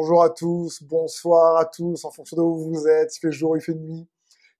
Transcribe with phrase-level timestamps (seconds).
[0.00, 3.56] Bonjour à tous, bonsoir à tous, en fonction de où vous êtes, il fait jour,
[3.56, 4.06] il fait nuit.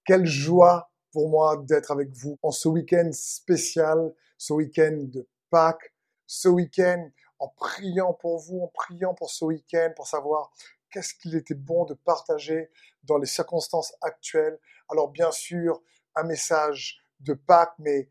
[0.05, 5.95] Quelle joie pour moi d'être avec vous en ce week-end spécial, ce week-end de Pâques,
[6.27, 10.51] ce week-end en priant pour vous, en priant pour ce week-end, pour savoir
[10.91, 12.69] qu'est-ce qu'il était bon de partager
[13.05, 14.59] dans les circonstances actuelles.
[14.89, 15.81] Alors bien sûr,
[16.17, 18.09] un message de Pâques, mais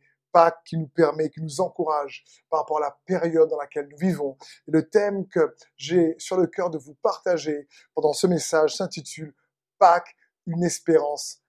[0.66, 4.38] Qui nous permet, qui nous encourage par rapport à la période dans laquelle nous vivons.
[4.68, 9.34] Et le thème que j'ai sur le cœur de vous partager pendant ce message s'intitule
[9.80, 11.42] Pâques, une espérance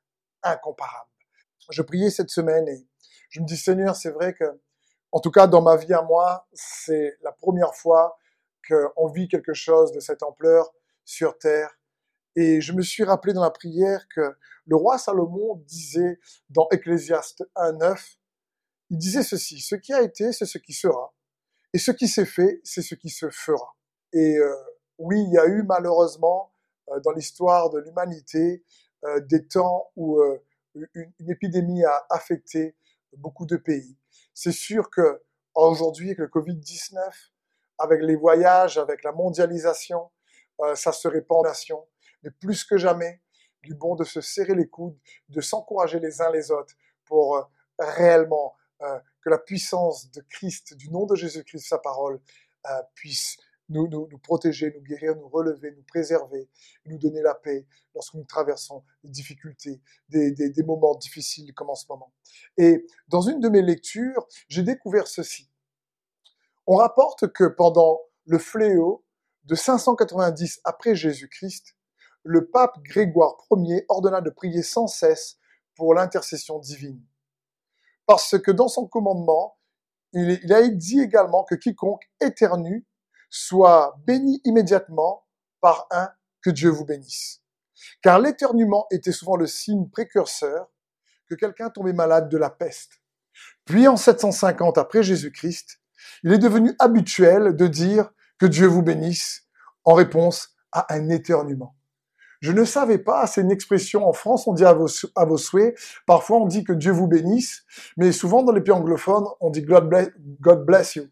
[0.42, 1.10] incomparable.
[1.70, 2.86] Je priais cette semaine et
[3.30, 4.44] je me dis Seigneur, c'est vrai que,
[5.12, 8.18] en tout cas dans ma vie à moi, c'est la première fois
[8.66, 10.72] qu'on vit quelque chose de cette ampleur
[11.04, 11.78] sur terre.
[12.36, 14.34] Et je me suis rappelé dans la prière que
[14.66, 16.20] le roi Salomon disait
[16.50, 18.17] dans Ecclésiaste 1.9,
[18.90, 21.12] il disait ceci, ce qui a été, c'est ce qui sera,
[21.72, 23.76] et ce qui s'est fait, c'est ce qui se fera.
[24.12, 24.54] Et euh,
[24.98, 26.52] oui, il y a eu malheureusement
[26.90, 28.64] euh, dans l'histoire de l'humanité
[29.04, 30.20] euh, des temps où
[30.74, 32.76] une, une, épidémie a affecté
[33.16, 33.96] beaucoup de pays.
[34.34, 35.22] C'est sûr que
[35.54, 36.98] aujourd'hui, avec le Covid-19,
[37.78, 40.10] avec les voyages, avec la mondialisation,
[40.60, 41.86] euh, ça se répand nation.
[42.22, 43.20] Mais plus que jamais,
[43.64, 47.42] est bon de se serrer les coudes, de s'encourager les uns les autres pour euh,
[47.78, 52.20] réellement euh, que la puissance de Christ, du nom de Jésus-Christ, sa parole,
[52.94, 56.48] puisse nous, nous, nous, protéger, nous guérir, nous relever, nous préserver,
[56.86, 61.70] nous donner la paix lorsque nous traversons des difficultés, des, des, des moments difficiles comme
[61.70, 62.12] en ce moment.
[62.56, 65.50] Et dans une de mes lectures, j'ai découvert ceci.
[66.66, 69.04] On rapporte que pendant le fléau
[69.44, 71.74] de 590 après Jésus-Christ,
[72.24, 75.38] le pape Grégoire Ier ordonna de prier sans cesse
[75.74, 77.02] pour l'intercession divine.
[78.08, 79.58] Parce que dans son commandement,
[80.14, 82.86] il a dit également que quiconque éternue
[83.28, 85.26] soit béni immédiatement
[85.60, 86.08] par un
[86.40, 87.42] que Dieu vous bénisse.
[88.02, 90.68] Car l'éternuement était souvent le signe précurseur
[91.28, 93.02] que quelqu'un tombait malade de la peste.
[93.66, 95.78] Puis en 750 après Jésus-Christ,
[96.22, 99.42] il est devenu habituel de dire que Dieu vous bénisse
[99.84, 101.76] en réponse à un éternuement.
[102.40, 104.86] Je ne savais pas, c'est une expression en France, on dit à vos,
[105.38, 105.76] souhaits,
[106.06, 107.64] parfois on dit que Dieu vous bénisse,
[107.96, 109.88] mais souvent dans les pays anglophones, on dit God
[110.64, 111.06] bless, you.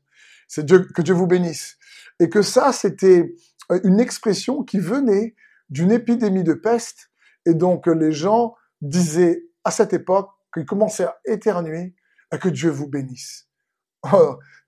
[0.47, 1.77] C'est Dieu, que Dieu vous bénisse.
[2.21, 3.35] Et que ça, c'était
[3.73, 5.35] euh, une expression qui venait
[5.69, 7.11] d'une épidémie de peste,
[7.45, 11.95] et donc les gens disaient à cette époque qu'ils commençaient à éternuer,
[12.31, 13.49] à que Dieu vous bénisse.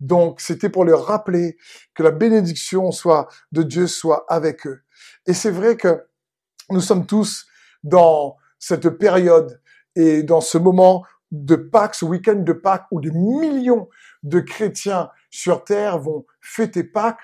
[0.00, 1.56] Donc, c'était pour leur rappeler
[1.94, 4.82] que la bénédiction soit de Dieu soit avec eux.
[5.26, 6.07] Et c'est vrai que
[6.70, 7.46] nous sommes tous
[7.82, 9.60] dans cette période
[9.96, 13.88] et dans ce moment de Pâques, ce week-end de Pâques, où des millions
[14.22, 17.20] de chrétiens sur terre vont fêter Pâques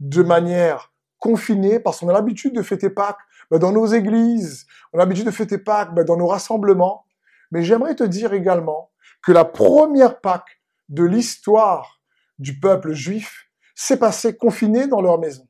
[0.00, 3.18] de manière confinée, parce qu'on a l'habitude de fêter Pâques
[3.50, 7.06] ben, dans nos églises, on a l'habitude de fêter Pâques ben, dans nos rassemblements.
[7.50, 8.90] Mais j'aimerais te dire également
[9.22, 12.00] que la première Pâques de l'histoire
[12.38, 15.48] du peuple juif s'est passé confiné dans leur maison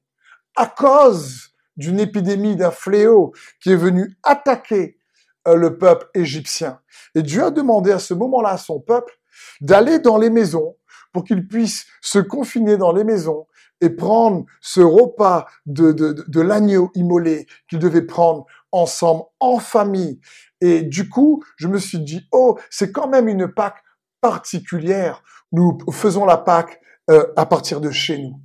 [0.57, 1.48] à cause
[1.79, 4.99] d'une épidémie, d'un fléau qui est venu attaquer
[5.47, 6.81] euh, le peuple égyptien.
[7.15, 9.19] Et Dieu a demandé à ce moment-là à son peuple
[9.63, 10.77] d'aller dans les maisons
[11.13, 13.47] pour qu'ils puissent se confiner dans les maisons
[13.81, 20.21] et prendre ce repas de, de, de l'agneau immolé qu'ils devaient prendre ensemble en famille.
[20.61, 23.83] Et du coup, je me suis dit, oh, c'est quand même une Pâque
[24.21, 25.23] particulière.
[25.53, 28.41] Nous faisons la Pâque euh, à partir de chez nous.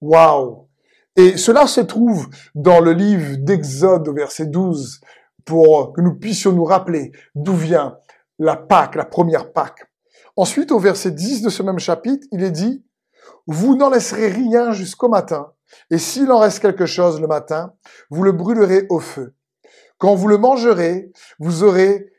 [0.00, 0.63] Waouh
[1.16, 5.00] Et cela se trouve dans le livre d'Exode au verset 12
[5.44, 7.98] pour que nous puissions nous rappeler d'où vient
[8.38, 9.88] la Pâque, la première Pâque.
[10.36, 12.84] Ensuite, au verset 10 de ce même chapitre, il est dit,
[13.46, 15.52] vous n'en laisserez rien jusqu'au matin,
[15.90, 17.74] et s'il en reste quelque chose le matin,
[18.10, 19.34] vous le brûlerez au feu.
[19.98, 22.12] Quand vous le mangerez, vous aurez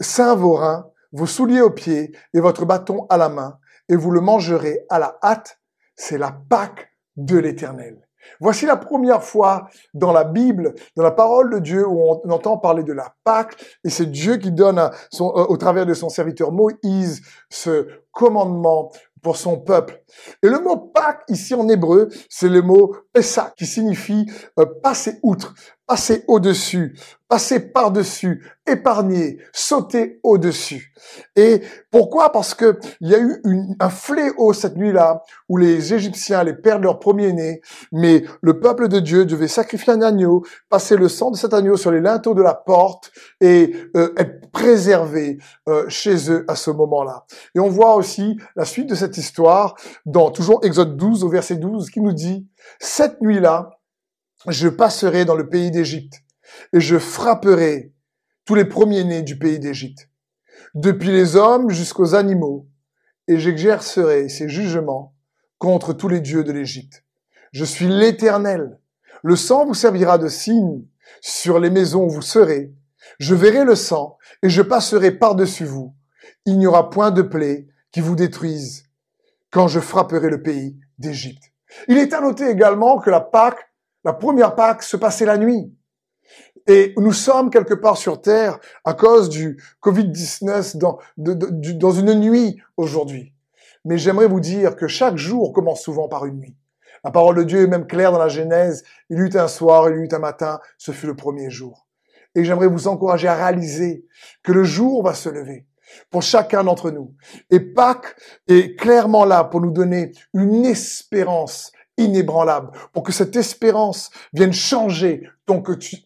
[0.00, 3.58] saint vos reins, vos souliers aux pieds et votre bâton à la main,
[3.88, 5.60] et vous le mangerez à la hâte.
[5.94, 8.05] C'est la Pâque de l'Éternel.
[8.40, 12.58] Voici la première fois dans la Bible, dans la parole de Dieu, où on entend
[12.58, 14.90] parler de la Pâque, et c'est Dieu qui donne euh,
[15.20, 18.90] au travers de son serviteur Moïse ce commandement
[19.22, 20.02] pour son peuple.
[20.42, 25.18] Et le mot Pâque ici en hébreu, c'est le mot Pessah, qui signifie euh, passer
[25.22, 25.54] outre,
[25.86, 26.96] passer au-dessus,
[27.28, 30.92] passer par-dessus, épargner, sauter au-dessus.
[31.36, 32.32] Et pourquoi?
[32.32, 33.40] Parce que il y a eu
[33.78, 37.60] un fléau cette nuit-là où les Égyptiens allaient perdre leur premier-né,
[37.92, 41.76] mais le peuple de Dieu devait sacrifier un agneau, passer le sang de cet agneau
[41.76, 45.38] sur les linteaux de la porte et euh, être préservé
[45.68, 47.24] euh, chez eux à ce moment-là.
[47.54, 51.56] Et on voit aussi la suite de cette histoire dans toujours Exode 12 au verset
[51.56, 52.46] 12 qui nous dit,
[52.80, 53.75] cette nuit-là,
[54.48, 56.22] je passerai dans le pays d'Égypte
[56.72, 57.92] et je frapperai
[58.44, 60.08] tous les premiers-nés du pays d'Égypte,
[60.74, 62.68] depuis les hommes jusqu'aux animaux,
[63.28, 65.14] et j'exercerai ces jugements
[65.58, 67.04] contre tous les dieux de l'Égypte.
[67.52, 68.78] Je suis l'Éternel.
[69.22, 70.84] Le sang vous servira de signe
[71.20, 72.72] sur les maisons où vous serez.
[73.18, 75.94] Je verrai le sang et je passerai par-dessus vous.
[76.44, 78.84] Il n'y aura point de plaie qui vous détruise
[79.50, 81.44] quand je frapperai le pays d'Égypte.
[81.88, 83.72] Il est à noter également que la Pâque,
[84.06, 85.74] la première Pâque se passait la nuit.
[86.68, 93.34] Et nous sommes quelque part sur Terre à cause du Covid-19 dans, une nuit aujourd'hui.
[93.84, 96.56] Mais j'aimerais vous dire que chaque jour commence souvent par une nuit.
[97.02, 98.84] La parole de Dieu est même claire dans la Genèse.
[99.10, 101.88] Il eut un soir, il eut un matin, ce fut le premier jour.
[102.36, 104.06] Et j'aimerais vous encourager à réaliser
[104.44, 105.66] que le jour va se lever
[106.10, 107.12] pour chacun d'entre nous.
[107.50, 108.14] Et Pâques
[108.46, 115.22] est clairement là pour nous donner une espérance inébranlable, pour que cette espérance vienne changer
[115.46, 115.62] ton,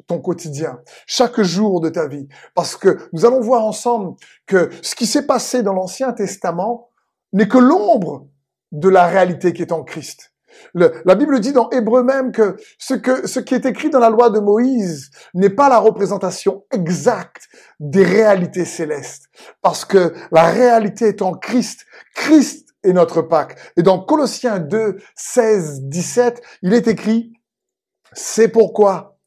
[0.06, 2.28] ton quotidien, chaque jour de ta vie.
[2.54, 4.16] Parce que nous allons voir ensemble
[4.46, 6.90] que ce qui s'est passé dans l'Ancien Testament
[7.32, 8.26] n'est que l'ombre
[8.72, 10.32] de la réalité qui est en Christ.
[10.75, 14.10] la Bible dit dans Hébreu même que ce, que ce qui est écrit dans la
[14.10, 17.48] loi de Moïse n'est pas la représentation exacte
[17.81, 19.28] des réalités célestes,
[19.62, 21.86] parce que la réalité est en Christ.
[22.14, 23.59] Christ est notre Pâque.
[23.77, 27.32] Et dans Colossiens 2, 16, 17, il est écrit,
[28.12, 29.19] c'est pourquoi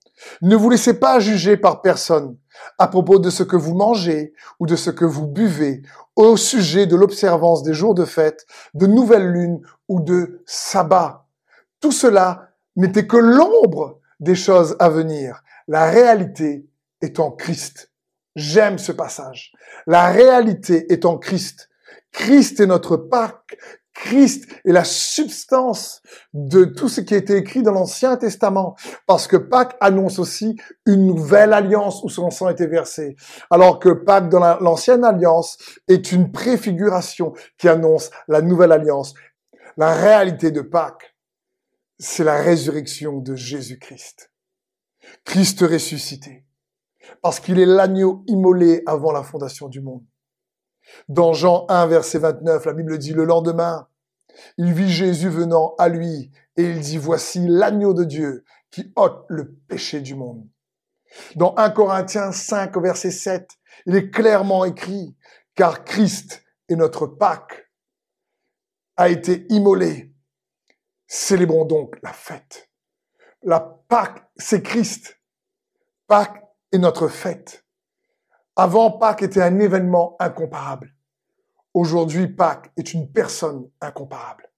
[0.41, 2.37] ne vous laissez pas juger par personne
[2.77, 5.81] à propos de ce que vous mangez ou de ce que vous buvez
[6.15, 11.25] au sujet de l'observance des jours de fête, de nouvelles lunes ou de sabbat.
[11.79, 15.43] Tout cela n'était que l'ombre des choses à venir.
[15.67, 16.67] La réalité
[17.01, 17.91] est en Christ.
[18.35, 19.53] J'aime ce passage.
[19.85, 21.69] La réalité est en Christ.
[22.13, 23.57] Christ est notre Pâque.
[23.93, 26.01] Christ est la substance
[26.33, 28.75] de tout ce qui a été écrit dans l'Ancien Testament,
[29.05, 30.55] parce que Pâques annonce aussi
[30.87, 33.15] une nouvelle alliance où son sang a été versé,
[33.51, 35.57] alors que Pâques dans l'Ancienne Alliance
[35.87, 39.13] est une préfiguration qui annonce la nouvelle alliance.
[39.77, 41.15] La réalité de Pâques,
[41.99, 44.31] c'est la résurrection de Jésus-Christ.
[45.23, 46.45] Christ ressuscité,
[47.21, 50.03] parce qu'il est l'agneau immolé avant la fondation du monde.
[51.07, 53.87] Dans Jean 1, verset 29, la Bible dit, le lendemain,
[54.57, 59.25] il vit Jésus venant à lui et il dit, voici l'agneau de Dieu qui ôte
[59.29, 60.47] le péché du monde.
[61.35, 63.49] Dans 1 Corinthiens 5, verset 7,
[63.85, 65.15] il est clairement écrit,
[65.55, 67.69] car Christ est notre Pâque,
[68.97, 70.13] a été immolé.
[71.07, 72.69] Célébrons donc la fête.
[73.43, 75.19] La Pâque, c'est Christ.
[76.07, 77.62] Pâque est notre fête.
[78.55, 80.93] Avant, Pâques était un événement incomparable.
[81.73, 84.51] Aujourd'hui, Pâques est une personne incomparable.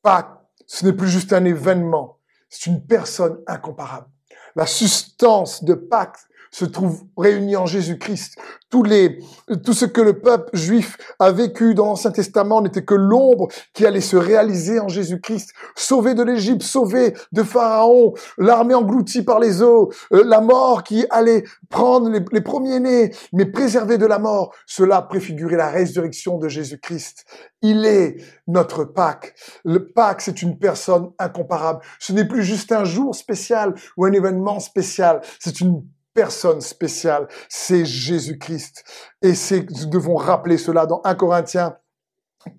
[0.00, 4.08] Pâques, ce n'est plus juste un événement, c'est une personne incomparable.
[4.56, 6.18] La substance de Pâques
[6.52, 8.36] se trouve réunis en Jésus-Christ.
[8.68, 9.18] Tous les,
[9.64, 13.86] tout ce que le peuple juif a vécu dans l'Ancien Testament n'était que l'ombre qui
[13.86, 15.52] allait se réaliser en Jésus-Christ.
[15.74, 21.06] Sauvé de l'Égypte, sauvé de Pharaon, l'armée engloutie par les eaux, euh, la mort qui
[21.10, 24.54] allait prendre les, les premiers-nés, mais préservé de la mort.
[24.66, 27.24] Cela préfigurait la résurrection de Jésus-Christ.
[27.62, 28.16] Il est
[28.46, 29.34] notre Pâques.
[29.64, 31.80] Le Pâques, c'est une personne incomparable.
[31.98, 35.22] Ce n'est plus juste un jour spécial ou un événement spécial.
[35.38, 35.82] C'est une
[36.14, 38.84] personne spéciale, c'est Jésus-Christ.
[39.22, 41.76] Et nous devons rappeler cela dans 1 Corinthiens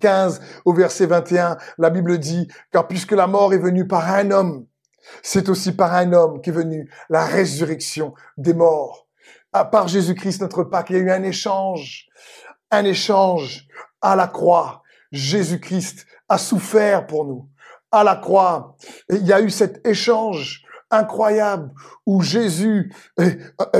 [0.00, 1.56] 15 au verset 21.
[1.78, 4.66] La Bible dit, car puisque la mort est venue par un homme,
[5.22, 9.06] c'est aussi par un homme qu'est venue la résurrection des morts.
[9.52, 12.06] À part Jésus-Christ, notre Pâque, il y a eu un échange,
[12.70, 13.66] un échange
[14.00, 14.82] à la croix.
[15.12, 17.48] Jésus-Christ a souffert pour nous.
[17.92, 18.76] À la croix,
[19.08, 20.63] il y a eu cet échange
[20.96, 21.70] incroyable
[22.06, 22.92] où Jésus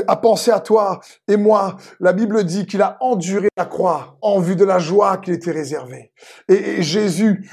[0.07, 1.77] a pensé à toi et moi.
[2.01, 5.53] La Bible dit qu'il a enduré la croix en vue de la joie qui était
[5.53, 6.13] réservée.
[6.49, 7.49] Et, Jésus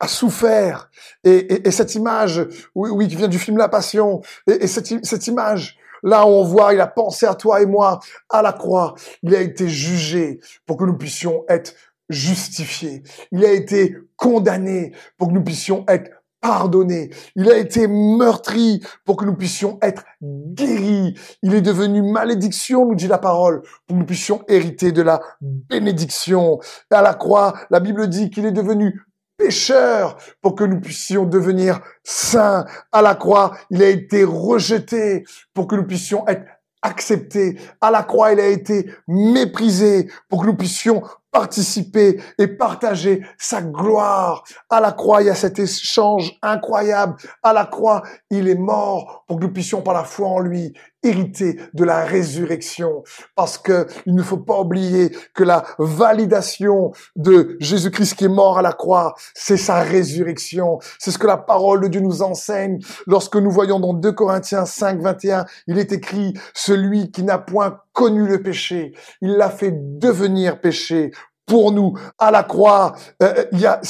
[0.00, 0.90] a souffert.
[1.24, 6.26] Et, cette image, oui, qui vient du film La Passion, et, cette, cette image, Là
[6.26, 8.94] on voit, il a pensé à toi et moi à la croix.
[9.22, 11.74] Il a été jugé pour que nous puissions être
[12.08, 13.02] justifiés.
[13.30, 16.10] Il a été condamné pour que nous puissions être
[16.42, 17.08] pardonné.
[17.36, 21.14] Il a été meurtri pour que nous puissions être guéris.
[21.42, 25.22] Il est devenu malédiction, nous dit la parole, pour que nous puissions hériter de la
[25.40, 26.58] bénédiction.
[26.90, 29.00] À la croix, la Bible dit qu'il est devenu
[29.38, 32.66] pécheur pour que nous puissions devenir saints.
[32.90, 36.44] À la croix, il a été rejeté pour que nous puissions être
[36.82, 37.58] acceptés.
[37.80, 41.02] À la croix, il a été méprisé pour que nous puissions
[41.32, 44.44] participer et partager sa gloire.
[44.70, 47.16] À la croix, il y a cet échange incroyable.
[47.42, 50.72] À la croix, il est mort pour que nous puissions par la foi en lui
[51.02, 53.02] hériter de la résurrection.
[53.34, 58.58] Parce que il ne faut pas oublier que la validation de Jésus-Christ qui est mort
[58.58, 60.78] à la croix, c'est sa résurrection.
[60.98, 64.64] C'est ce que la parole de Dieu nous enseigne lorsque nous voyons dans 2 Corinthiens
[64.64, 69.72] 5, 21, il est écrit, celui qui n'a point connu le péché, il l'a fait
[69.72, 71.10] devenir péché
[71.46, 72.94] pour nous à la croix.
[73.22, 73.80] Euh, y a,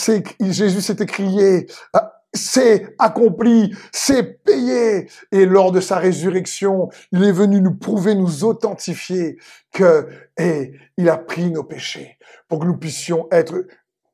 [0.40, 1.66] Jésus s'est écrié,
[1.96, 2.00] euh,
[2.34, 5.08] c'est accompli, c'est payé.
[5.30, 9.38] Et lors de sa résurrection, il est venu nous prouver, nous authentifier
[9.72, 10.08] que,
[10.38, 13.66] et il a pris nos péchés pour que nous puissions être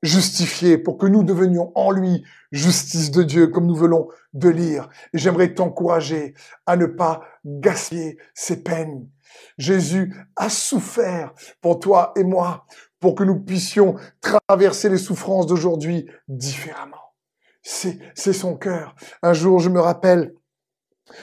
[0.03, 4.89] justifiés, pour que nous devenions en lui justice de Dieu, comme nous venons de lire.
[5.13, 6.35] Et j'aimerais t'encourager
[6.67, 9.09] à ne pas gaspiller ces peines.
[9.59, 12.65] Jésus a souffert pour toi et moi,
[13.01, 17.08] pour que nous puissions traverser les souffrances d'aujourd'hui différemment.
[17.71, 18.95] C'est, son cœur.
[19.23, 20.35] Un jour, je me rappelle,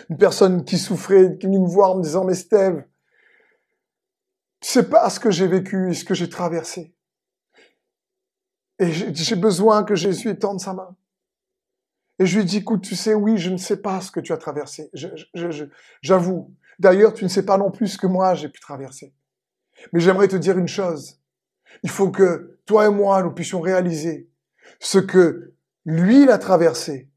[0.10, 2.84] une personne qui souffrait, qui venait me voir en me disant, mais Steve,
[4.60, 6.94] tu sais pas ce que j'ai vécu et ce que j'ai traversé.
[8.78, 10.96] Et j'ai besoin que Jésus étende sa main.
[12.20, 14.32] Et je lui dis, écoute, tu sais, oui, je ne sais pas ce que tu
[14.32, 14.92] as traversé.
[16.04, 16.54] J'avoue.
[16.78, 19.16] D'ailleurs, tu ne sais pas non plus ce que moi j'ai pu traverser.
[19.94, 21.20] Mais j'aimerais te dire une chose.
[21.82, 24.30] Il faut que toi et moi, nous puissions réaliser
[24.80, 25.55] ce que
[25.86, 27.10] lui, il a traversé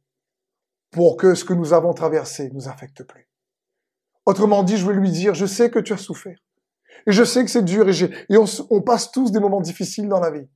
[0.90, 3.28] pour que ce que nous avons traversé nous affecte plus.
[4.26, 6.38] Autrement dit, je veux lui dire, je sais que tu as souffert.
[7.06, 7.92] Et je sais que c'est dur et,
[8.28, 10.48] et on, on passe tous des moments difficiles dans la vie.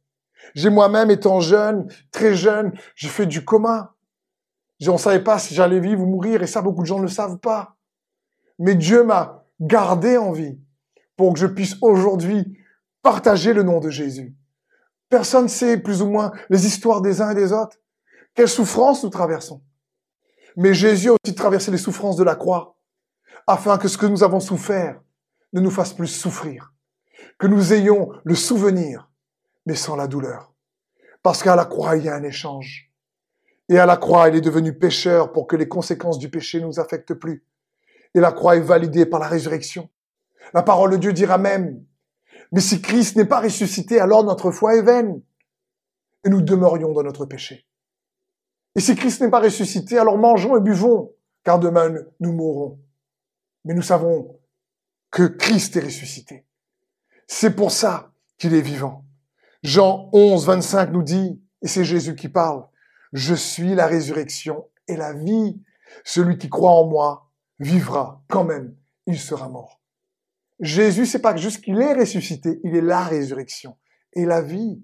[0.54, 3.94] J'ai moi-même, étant jeune, très jeune, j'ai fait du coma.
[4.88, 7.04] On ne savait pas si j'allais vivre ou mourir, et ça, beaucoup de gens ne
[7.04, 7.76] le savent pas.
[8.58, 10.58] Mais Dieu m'a gardé en vie
[11.16, 12.58] pour que je puisse aujourd'hui
[13.00, 14.34] partager le nom de Jésus.
[15.08, 17.76] Personne ne sait plus ou moins les histoires des uns et des autres.
[18.34, 19.62] Quelles souffrances nous traversons.
[20.56, 22.78] Mais Jésus a aussi traversé les souffrances de la croix,
[23.46, 25.00] afin que ce que nous avons souffert
[25.52, 26.72] ne nous fasse plus souffrir.
[27.38, 29.10] Que nous ayons le souvenir,
[29.66, 30.54] mais sans la douleur.
[31.22, 32.90] Parce qu'à la croix, il y a un échange.
[33.68, 36.66] Et à la croix, il est devenu pécheur pour que les conséquences du péché ne
[36.66, 37.44] nous affectent plus.
[38.14, 39.88] Et la croix est validée par la résurrection.
[40.52, 41.84] La parole de Dieu dira même,
[42.50, 45.22] mais si Christ n'est pas ressuscité, alors notre foi est vaine.
[46.24, 47.66] Et nous demeurions dans notre péché.
[48.74, 51.12] Et si Christ n'est pas ressuscité, alors mangeons et buvons,
[51.44, 52.78] car demain nous mourrons.
[53.64, 54.38] Mais nous savons
[55.10, 56.46] que Christ est ressuscité.
[57.26, 59.04] C'est pour ça qu'il est vivant.
[59.62, 62.66] Jean 11, 25 nous dit, et c'est Jésus qui parle,
[63.12, 65.60] je suis la résurrection et la vie.
[66.04, 68.74] Celui qui croit en moi vivra quand même,
[69.06, 69.80] il sera mort.
[70.60, 73.76] Jésus, c'est pas juste qu'il est ressuscité, il est la résurrection
[74.14, 74.82] et la vie.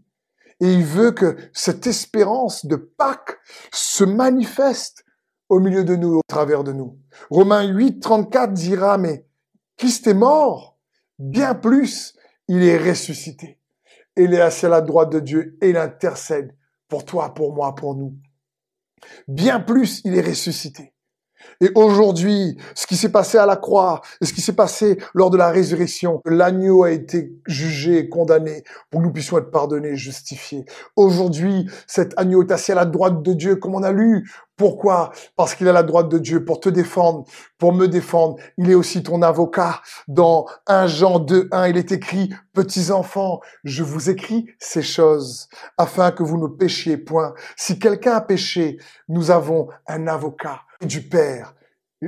[0.60, 3.38] Et il veut que cette espérance de Pâques
[3.72, 5.04] se manifeste
[5.48, 6.98] au milieu de nous, au travers de nous.
[7.30, 9.26] Romains 8, 34 dira, mais
[9.76, 10.78] Christ est mort,
[11.18, 12.16] bien plus,
[12.48, 13.60] il est ressuscité.
[14.16, 16.56] Il est assis à la droite de Dieu et il intercède
[16.88, 18.16] pour toi, pour moi, pour nous.
[19.28, 20.92] Bien plus, il est ressuscité.
[21.60, 25.30] Et aujourd'hui, ce qui s'est passé à la croix, et ce qui s'est passé lors
[25.30, 30.64] de la résurrection, l'agneau a été jugé, condamné, pour que nous puissions être pardonnés, justifiés.
[30.96, 34.28] Aujourd'hui, cet agneau est assis à la droite de Dieu, comme on a lu.
[34.56, 35.12] Pourquoi?
[35.36, 37.24] Parce qu'il est à la droite de Dieu pour te défendre,
[37.58, 38.36] pour me défendre.
[38.56, 39.80] Il est aussi ton avocat.
[40.08, 45.48] Dans 1 Jean 2, 1, il est écrit, petits enfants, je vous écris ces choses
[45.76, 47.34] afin que vous ne péchiez point.
[47.56, 48.78] Si quelqu'un a péché,
[49.08, 51.54] nous avons un avocat du Père,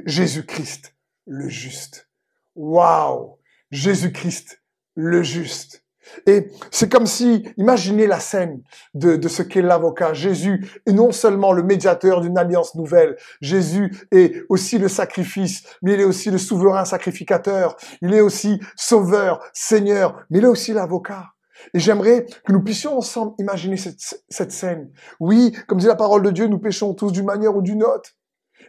[0.07, 0.95] Jésus-Christ
[1.27, 2.09] le juste.
[2.55, 3.39] Waouh
[3.71, 4.61] Jésus-Christ
[4.95, 5.85] le juste.
[6.27, 8.63] Et c'est comme si, imaginez la scène
[8.95, 10.13] de, de ce qu'est l'avocat.
[10.13, 15.95] Jésus est non seulement le médiateur d'une alliance nouvelle, Jésus est aussi le sacrifice, mais
[15.95, 20.73] il est aussi le souverain sacrificateur, il est aussi sauveur, Seigneur, mais il est aussi
[20.73, 21.29] l'avocat.
[21.75, 24.91] Et j'aimerais que nous puissions ensemble imaginer cette, cette scène.
[25.21, 28.11] Oui, comme dit la parole de Dieu, nous péchons tous d'une manière ou d'une autre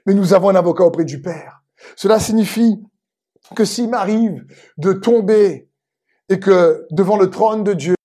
[0.06, 1.62] mais nous avons un avocat auprès du Père.
[1.96, 2.82] Cela signifie
[3.56, 4.46] que s'il m'arrive
[4.78, 5.70] de tomber
[6.30, 7.96] et que devant le trône de Dieu,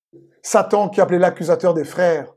[0.42, 2.32] Satan, qui appelait l'accusateur des frères,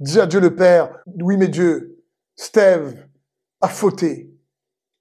[0.00, 0.90] dit à Dieu le Père,
[1.20, 2.02] oui mais Dieu,
[2.36, 3.06] Steve
[3.60, 4.30] a fauté.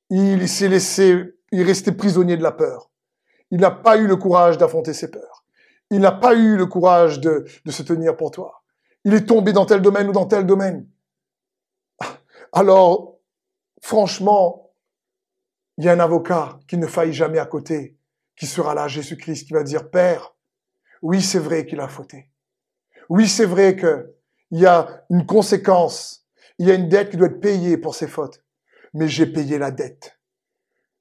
[0.10, 2.90] Il s'est laissé, il est resté prisonnier de la peur.
[3.52, 5.46] Il n'a pas eu le courage d'affronter ses peurs.
[5.90, 8.64] Il n'a pas eu le courage de, de se tenir pour toi.
[9.06, 10.88] Il est tombé dans tel domaine ou dans tel domaine.
[12.52, 13.17] Alors,
[13.82, 14.72] franchement,
[15.78, 17.98] il y a un avocat qui ne faille jamais à côté,
[18.36, 20.36] qui sera là, Jésus-Christ, qui va dire, Père,
[21.02, 22.32] oui, c'est vrai qu'il a fauté,
[23.10, 24.14] Oui, c'est vrai que
[24.52, 26.26] il y a une conséquence,
[26.58, 28.44] il y a une dette qui doit être payée pour ses fautes,
[28.94, 30.18] mais j'ai payé la dette.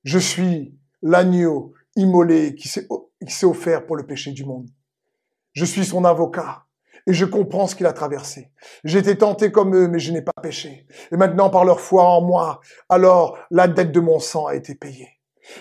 [0.05, 4.69] Je suis l'agneau immolé qui s'est offert pour le péché du monde.
[5.53, 6.66] Je suis son avocat
[7.07, 8.51] et je comprends ce qu'il a traversé.
[8.85, 10.87] J'ai été tenté comme eux, mais je n'ai pas péché.
[11.13, 14.75] Et maintenant, par leur foi en moi, alors la dette de mon sang a été
[14.75, 15.09] payée.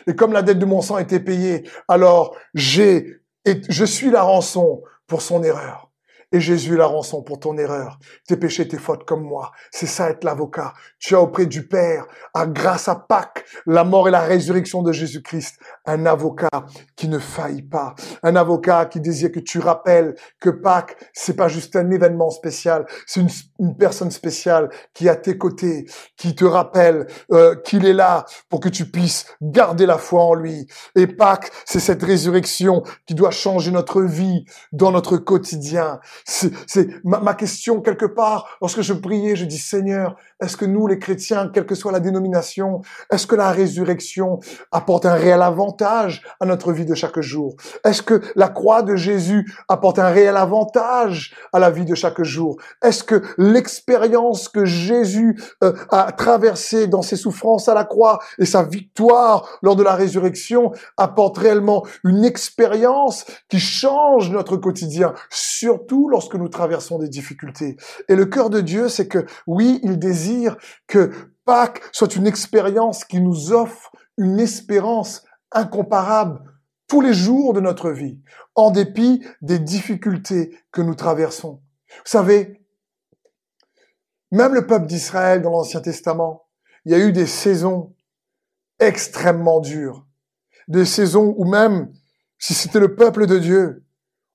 [0.07, 4.09] Et comme la dette de mon sang a été payée, alors j'ai, et je suis
[4.09, 5.91] la rançon pour son erreur.
[6.31, 9.51] Et Jésus la rançon pour ton erreur, tes péchés, tes fautes comme moi.
[9.71, 10.73] C'est ça être l'avocat.
[10.99, 14.91] Tu as auprès du Père, à grâce à Pâques, la mort et la résurrection de
[14.91, 16.65] Jésus-Christ, un avocat
[16.95, 21.47] qui ne faillit pas, un avocat qui désire que tu rappelles que Pâques, c'est pas
[21.47, 25.85] juste un événement spécial, c'est une, personne spéciale qui est à tes côtés,
[26.17, 30.33] qui te rappelle euh, qu'il est là pour que tu puisses garder la foi en
[30.33, 30.67] lui.
[30.95, 35.99] Et Pâques, c'est cette résurrection qui doit changer notre vie dans notre quotidien.
[36.25, 38.57] C'est ma, ma, question quelque part.
[38.61, 41.99] Lorsque je priais, je dis Seigneur, est-ce que nous, les chrétiens, quelle que soit la
[41.99, 44.39] dénomination, est-ce que la résurrection
[44.71, 45.41] apporte un réel
[45.81, 47.55] à notre vie de chaque jour?
[47.83, 52.21] Est-ce que la croix de Jésus apporte un réel avantage à la vie de chaque
[52.23, 52.57] jour?
[52.83, 58.45] Est-ce que l'expérience que Jésus euh, a traversée dans ses souffrances à la croix et
[58.45, 66.09] sa victoire lors de la résurrection apporte réellement une expérience qui change notre quotidien, surtout
[66.09, 67.77] lorsque nous traversons des difficultés?
[68.07, 71.11] Et le cœur de Dieu, c'est que oui, il désire que
[71.45, 75.23] Pâques soit une expérience qui nous offre une espérance
[75.55, 76.41] incomparable
[76.87, 78.19] tous les jours de notre vie,
[78.53, 81.61] en dépit des difficultés que nous traversons.
[81.89, 82.61] Vous savez,
[84.31, 86.47] même le peuple d'Israël dans l'Ancien Testament,
[86.85, 87.95] il y a eu des saisons
[88.79, 90.05] extrêmement dures,
[90.67, 91.91] des saisons où même
[92.37, 93.85] si c'était le peuple de Dieu,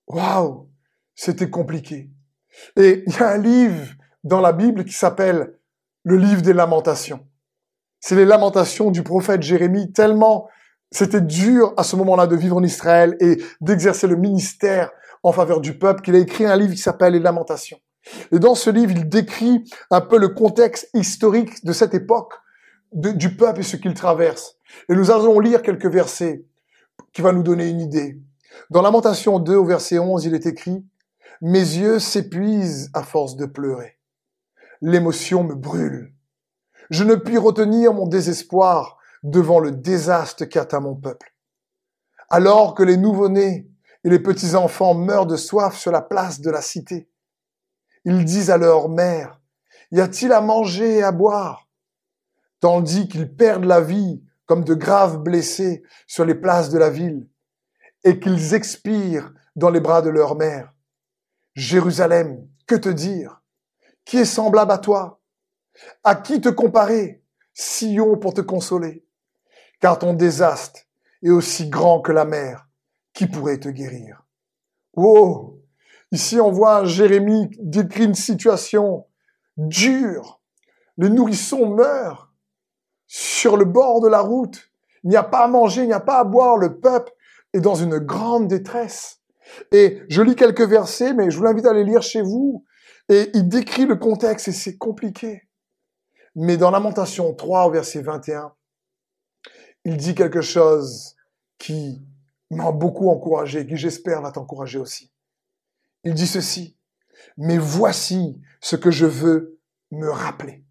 [0.07, 0.69] waouh,
[1.15, 2.11] c'était compliqué.
[2.77, 5.59] Et il y a un livre dans la Bible qui s'appelle
[6.03, 7.27] le livre des lamentations.
[8.00, 10.49] C'est les lamentations du prophète Jérémie, tellement
[10.90, 14.90] c'était dur à ce moment-là de vivre en Israël et d'exercer le ministère
[15.22, 17.79] en faveur du peuple qu'il a écrit un livre qui s'appelle Les Lamentations.
[18.33, 22.33] Et dans ce livre, il décrit un peu le contexte historique de cette époque,
[22.92, 24.57] du peuple et ce qu'il traverse.
[24.88, 26.44] Et nous allons lire quelques versets
[27.12, 28.18] qui vont nous donner une idée.
[28.70, 30.85] Dans Lamentation 2 au verset 11, il est écrit,
[31.40, 33.98] mes yeux s'épuisent à force de pleurer.
[34.81, 36.12] L'émotion me brûle.
[36.90, 41.35] Je ne puis retenir mon désespoir devant le désastre qu'atteint mon peuple.
[42.28, 43.68] Alors que les nouveau-nés
[44.04, 47.11] et les petits-enfants meurent de soif sur la place de la cité,
[48.04, 49.40] ils disent à leur mère,
[49.90, 51.68] y a-t-il à manger et à boire?
[52.61, 57.28] Tandis qu'ils perdent la vie comme de graves blessés sur les places de la ville
[58.04, 60.72] et qu'ils expirent dans les bras de leur mère.
[61.54, 63.42] Jérusalem, que te dire?
[64.04, 65.20] Qui est semblable à toi?
[66.04, 69.04] À qui te comparer Sion pour te consoler?
[69.81, 70.81] Car ton désastre
[71.23, 72.66] est aussi grand que la mer.
[73.12, 74.25] Qui pourrait te guérir
[74.95, 75.59] Oh
[76.12, 79.07] Ici, on voit Jérémie décrit une situation
[79.57, 80.40] dure.
[80.97, 82.33] Les nourrissons meurent
[83.07, 84.71] sur le bord de la route.
[85.03, 86.57] Il n'y a pas à manger, il n'y a pas à boire.
[86.57, 87.12] Le peuple
[87.53, 89.21] est dans une grande détresse.
[89.73, 92.64] Et je lis quelques versets, mais je vous invite à les lire chez vous.
[93.09, 95.49] Et il décrit le contexte et c'est compliqué.
[96.37, 98.53] Mais dans Lamentation 3 au verset 21,
[99.85, 101.16] il dit quelque chose
[101.59, 102.03] qui
[102.51, 105.12] m'a beaucoup encouragé, qui j'espère va t'encourager aussi.
[106.05, 106.77] Il dit ceci,
[107.37, 109.59] mais voici ce que je veux
[109.90, 110.64] me rappeler.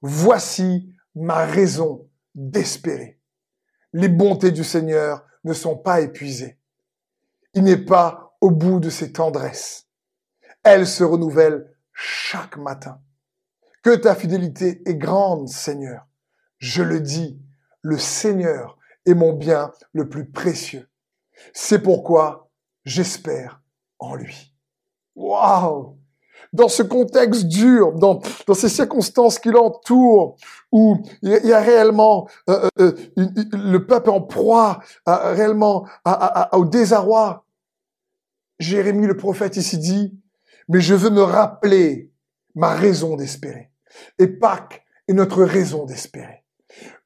[0.00, 3.18] Voici ma raison d'espérer.
[3.92, 6.58] Les bontés du Seigneur ne sont pas épuisées
[7.54, 9.86] il n'est pas au bout de ses tendresses.
[10.62, 13.00] Elle se renouvelle chaque matin.
[13.82, 16.06] Que ta fidélité est grande, Seigneur.
[16.58, 17.40] Je le dis,
[17.82, 20.88] le Seigneur est mon bien le plus précieux.
[21.52, 22.48] C'est pourquoi
[22.84, 23.60] j'espère
[23.98, 24.54] en lui.
[25.14, 25.98] Waouh!
[26.52, 28.20] Dans ce contexte dur, dans,
[28.54, 30.36] ces circonstances qui l'entourent,
[30.70, 35.86] où il y a réellement euh, euh, euh, le peuple en proie réellement
[36.52, 37.46] au désarroi,
[38.58, 40.14] Jérémie le prophète ici dit,
[40.68, 42.12] mais je veux me rappeler
[42.54, 43.70] ma raison d'espérer.
[44.18, 46.41] Et Pâques est notre raison d'espérer.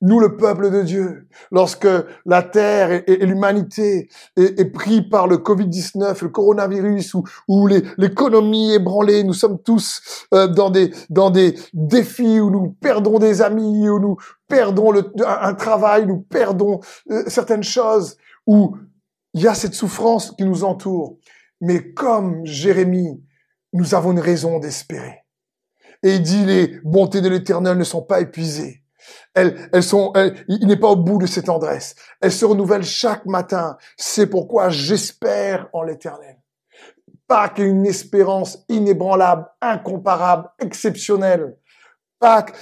[0.02, 1.88] Nous, le peuple de Dieu, lorsque
[2.26, 8.79] la terre et, l'humanité est, pris par le Covid-19, le coronavirus, ou, où l'économie est
[8.79, 10.70] branlée, nous sommes tous euh, dans
[11.31, 14.16] des défis où nous perdons des amis, où nous
[14.48, 14.92] perdons
[15.24, 18.76] un, travail, nous perdons euh, certaines choses, où
[19.35, 21.16] il y a cette souffrance qui nous entoure.
[21.61, 23.22] Mais comme Jérémie,
[23.72, 25.24] nous avons une raison d'espérer.
[26.02, 28.83] Et il dit, les bontés de l'éternel ne sont pas épuisées.
[29.34, 30.12] Elles, elles sont,
[30.48, 31.94] il n'est pas au bout de ses tendresses.
[32.20, 33.76] Elles se renouvellent chaque matin.
[33.96, 36.38] C'est pourquoi j'espère en l'éternel.
[37.28, 41.56] Pâques est une espérance inébranlable, incomparable, exceptionnelle.
[42.18, 42.55] Pâques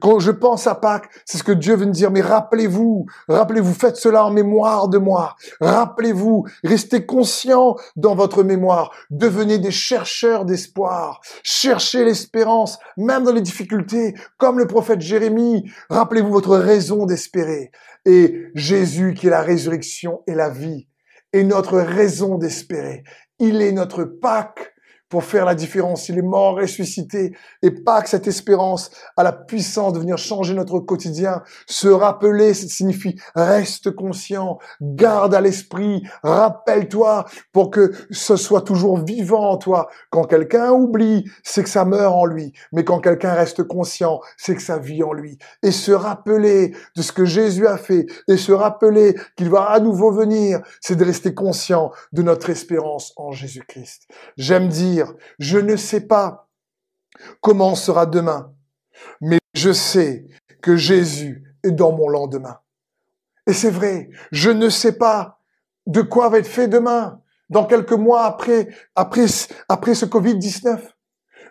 [0.00, 3.74] quand je pense à Pâques, c'est ce que Dieu veut nous dire, mais rappelez-vous, rappelez-vous,
[3.74, 5.36] faites cela en mémoire de moi.
[5.60, 8.92] Rappelez-vous, restez conscients dans votre mémoire.
[9.10, 11.20] Devenez des chercheurs d'espoir.
[11.42, 15.70] Cherchez l'espérance, même dans les difficultés, comme le prophète Jérémie.
[15.90, 17.70] Rappelez-vous votre raison d'espérer.
[18.04, 20.86] Et Jésus, qui est la résurrection et la vie,
[21.32, 23.02] est notre raison d'espérer.
[23.38, 24.72] Il est notre Pâques
[25.08, 26.08] pour faire la différence.
[26.08, 30.54] Il est mort, ressuscité, et pas que cette espérance a la puissance de venir changer
[30.54, 31.42] notre quotidien.
[31.66, 38.98] Se rappeler, ça signifie reste conscient, garde à l'esprit, rappelle-toi pour que ce soit toujours
[38.98, 39.88] vivant en toi.
[40.10, 44.54] Quand quelqu'un oublie, c'est que ça meurt en lui, mais quand quelqu'un reste conscient, c'est
[44.54, 45.38] que ça vit en lui.
[45.62, 49.80] Et se rappeler de ce que Jésus a fait, et se rappeler qu'il va à
[49.80, 54.08] nouveau venir, c'est de rester conscient de notre espérance en Jésus-Christ.
[54.36, 54.95] J'aime dire
[55.38, 56.48] je ne sais pas
[57.40, 58.52] comment sera demain,
[59.20, 60.26] mais je sais
[60.62, 62.58] que Jésus est dans mon lendemain.
[63.46, 65.40] Et c'est vrai, je ne sais pas
[65.86, 69.26] de quoi va être fait demain, dans quelques mois après, après,
[69.68, 70.80] après ce Covid-19.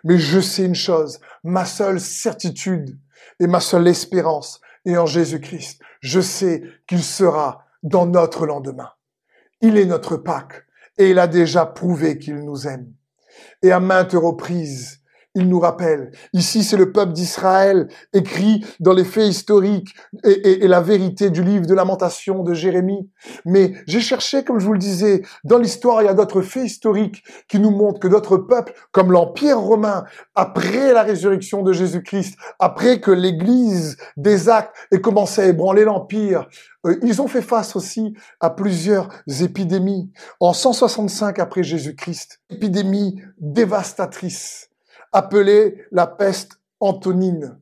[0.04, 2.98] Mais je sais une chose, ma seule certitude
[3.40, 5.80] et ma seule espérance est en Jésus-Christ.
[6.00, 8.90] Je sais qu'il sera dans notre lendemain.
[9.60, 10.66] Il est notre Pâque
[10.98, 12.92] et il a déjà prouvé qu'il nous aime
[13.62, 15.00] et à maintes reprises,
[15.36, 16.12] il nous rappelle.
[16.32, 19.94] Ici, c'est le peuple d'Israël écrit dans les faits historiques
[20.24, 23.10] et, la vérité du livre de lamentation de Jérémie.
[23.44, 26.64] Mais j'ai cherché, comme je vous le disais, dans l'histoire, il y a d'autres faits
[26.64, 32.38] historiques qui nous montrent que d'autres peuples, comme l'Empire romain, après la résurrection de Jésus-Christ,
[32.58, 36.48] après que l'Église des actes ait commencé à ébranler l'Empire,
[36.86, 39.10] euh, ils ont fait face aussi à plusieurs
[39.42, 40.10] épidémies.
[40.40, 44.70] En 165 après Jésus-Christ, épidémie dévastatrice
[45.16, 47.58] appelée la peste antonine.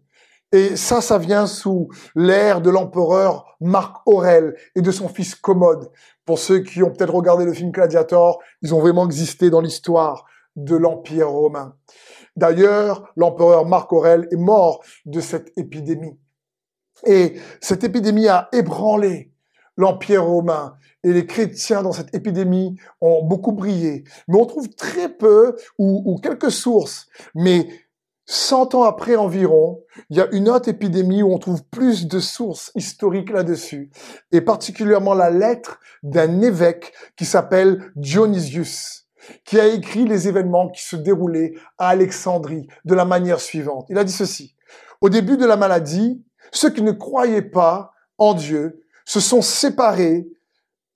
[0.50, 5.90] Et ça, ça vient sous l'ère de l'empereur Marc Aurèle et de son fils Commode.
[6.26, 10.26] Pour ceux qui ont peut-être regardé le film Gladiator, ils ont vraiment existé dans l'histoire
[10.56, 11.76] de l'Empire romain.
[12.36, 16.18] D'ailleurs, l'empereur Marc Aurèle est mort de cette épidémie.
[17.06, 19.32] Et cette épidémie a ébranlé
[19.76, 20.76] l'Empire romain.
[21.02, 24.04] Et les chrétiens dans cette épidémie ont beaucoup brillé.
[24.28, 27.06] Mais on trouve très peu ou, quelques sources.
[27.34, 27.68] Mais
[28.26, 32.20] 100 ans après environ, il y a une autre épidémie où on trouve plus de
[32.20, 33.90] sources historiques là-dessus.
[34.32, 39.04] Et particulièrement la lettre d'un évêque qui s'appelle Dionysius
[39.44, 43.86] qui a écrit les événements qui se déroulaient à Alexandrie de la manière suivante.
[43.88, 44.54] Il a dit ceci.
[45.00, 50.26] Au début de la maladie, ceux qui ne croyaient pas en Dieu se sont séparés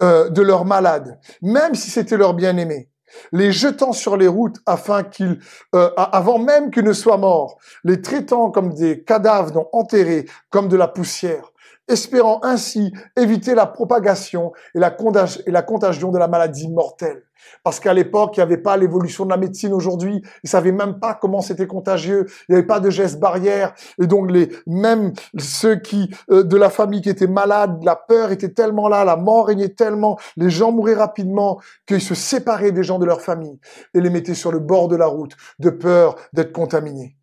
[0.02, 2.88] euh, de leurs malades, même si c'était leur bien-aimé,
[3.32, 5.40] les jetant sur les routes afin qu'ils,
[5.74, 10.68] euh, avant même qu'ils ne soient morts, les traitant comme des cadavres non enterrés, comme
[10.68, 11.52] de la poussière,
[11.88, 17.22] espérant ainsi éviter la propagation et la, contagion de la maladie mortelle.
[17.62, 20.22] Parce qu'à l'époque, il n'y avait pas l'évolution de la médecine aujourd'hui.
[20.42, 22.27] Ils savaient même pas comment c'était contagieux.
[22.48, 23.74] Il n'y avait pas de gestes barrières.
[24.01, 28.33] Et donc, les, même ceux qui, euh, de la famille qui étaient malades, la peur
[28.33, 32.83] était tellement là, la mort régnait tellement, les gens mouraient rapidement qu'ils se séparaient des
[32.83, 33.59] gens de leur famille
[33.94, 37.16] et les mettaient sur le bord de la route de peur d'être contaminés.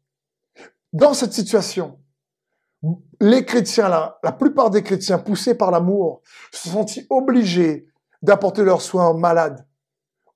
[0.93, 1.97] Dans cette situation,
[3.19, 6.21] les chrétiens, la, la plupart des chrétiens, poussés par l'amour,
[6.51, 7.87] se sont sentis obligés
[8.21, 9.65] d'apporter leurs soins aux malades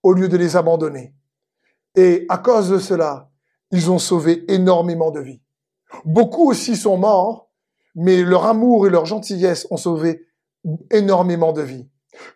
[0.03, 1.13] au lieu de les abandonner.
[1.95, 3.29] Et à cause de cela,
[3.71, 5.41] ils ont sauvé énormément de vies.
[6.05, 7.49] Beaucoup aussi sont morts,
[7.95, 10.27] mais leur amour et leur gentillesse ont sauvé
[10.91, 11.88] énormément de vies.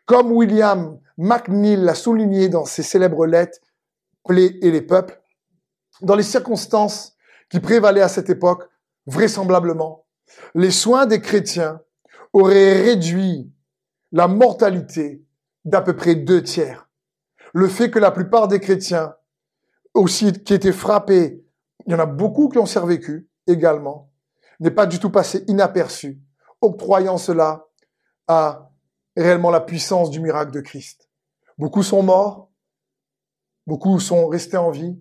[0.06, 3.60] Comme William McNeill l'a souligné dans ses célèbres lettres,
[4.26, 5.22] Plaies et les peuples,
[6.02, 7.14] dans les circonstances
[7.50, 8.64] qui prévalaient à cette époque,
[9.06, 10.03] vraisemblablement,
[10.56, 11.82] les soins des chrétiens
[12.32, 13.52] auraient réduit
[14.12, 15.24] la mortalité
[15.66, 16.84] d'à peu près deux tiers
[17.54, 19.16] le fait que la plupart des chrétiens
[19.94, 21.46] aussi qui étaient frappés,
[21.86, 24.12] il y en a beaucoup qui ont survécu également,
[24.60, 26.20] n'est pas du tout passé inaperçu,
[26.62, 27.68] octroyant cela
[28.28, 28.72] à
[29.16, 31.10] réellement la puissance du miracle de Christ.
[31.60, 32.50] Beaucoup sont morts,
[33.68, 35.00] beaucoup sont restés en vie,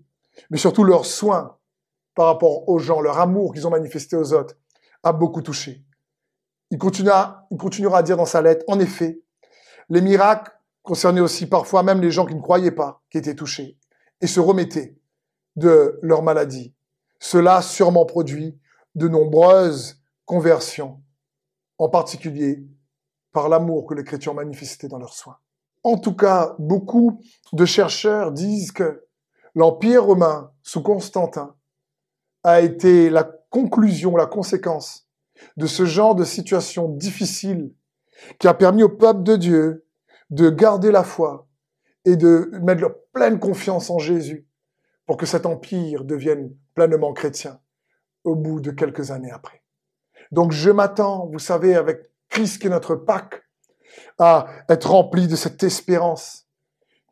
[0.51, 1.57] mais surtout leur soin
[2.13, 4.55] par rapport aux gens, leur amour qu'ils ont manifesté aux autres,
[5.03, 5.83] a beaucoup touché.
[6.71, 9.21] Il continuera, il continuera à dire dans sa lettre, en effet,
[9.89, 13.77] les miracles concernait aussi parfois même les gens qui ne croyaient pas, qui étaient touchés,
[14.21, 14.97] et se remettaient
[15.55, 16.73] de leur maladie.
[17.19, 18.59] Cela a sûrement produit
[18.95, 21.01] de nombreuses conversions,
[21.77, 22.65] en particulier
[23.31, 25.37] par l'amour que ont manifesté dans leurs soins.
[25.83, 27.19] En tout cas, beaucoup
[27.51, 29.05] de chercheurs disent que
[29.55, 31.55] l'Empire romain, sous Constantin,
[32.43, 35.07] a été la conclusion, la conséquence
[35.57, 37.71] de ce genre de situation difficile
[38.39, 39.85] qui a permis au peuple de Dieu
[40.31, 41.47] de garder la foi
[42.03, 44.47] et de mettre leur pleine confiance en Jésus
[45.05, 47.59] pour que cet empire devienne pleinement chrétien
[48.23, 49.61] au bout de quelques années après.
[50.31, 53.43] Donc je m'attends, vous savez, avec Christ qui est notre Pâque,
[54.17, 56.47] à être rempli de cette espérance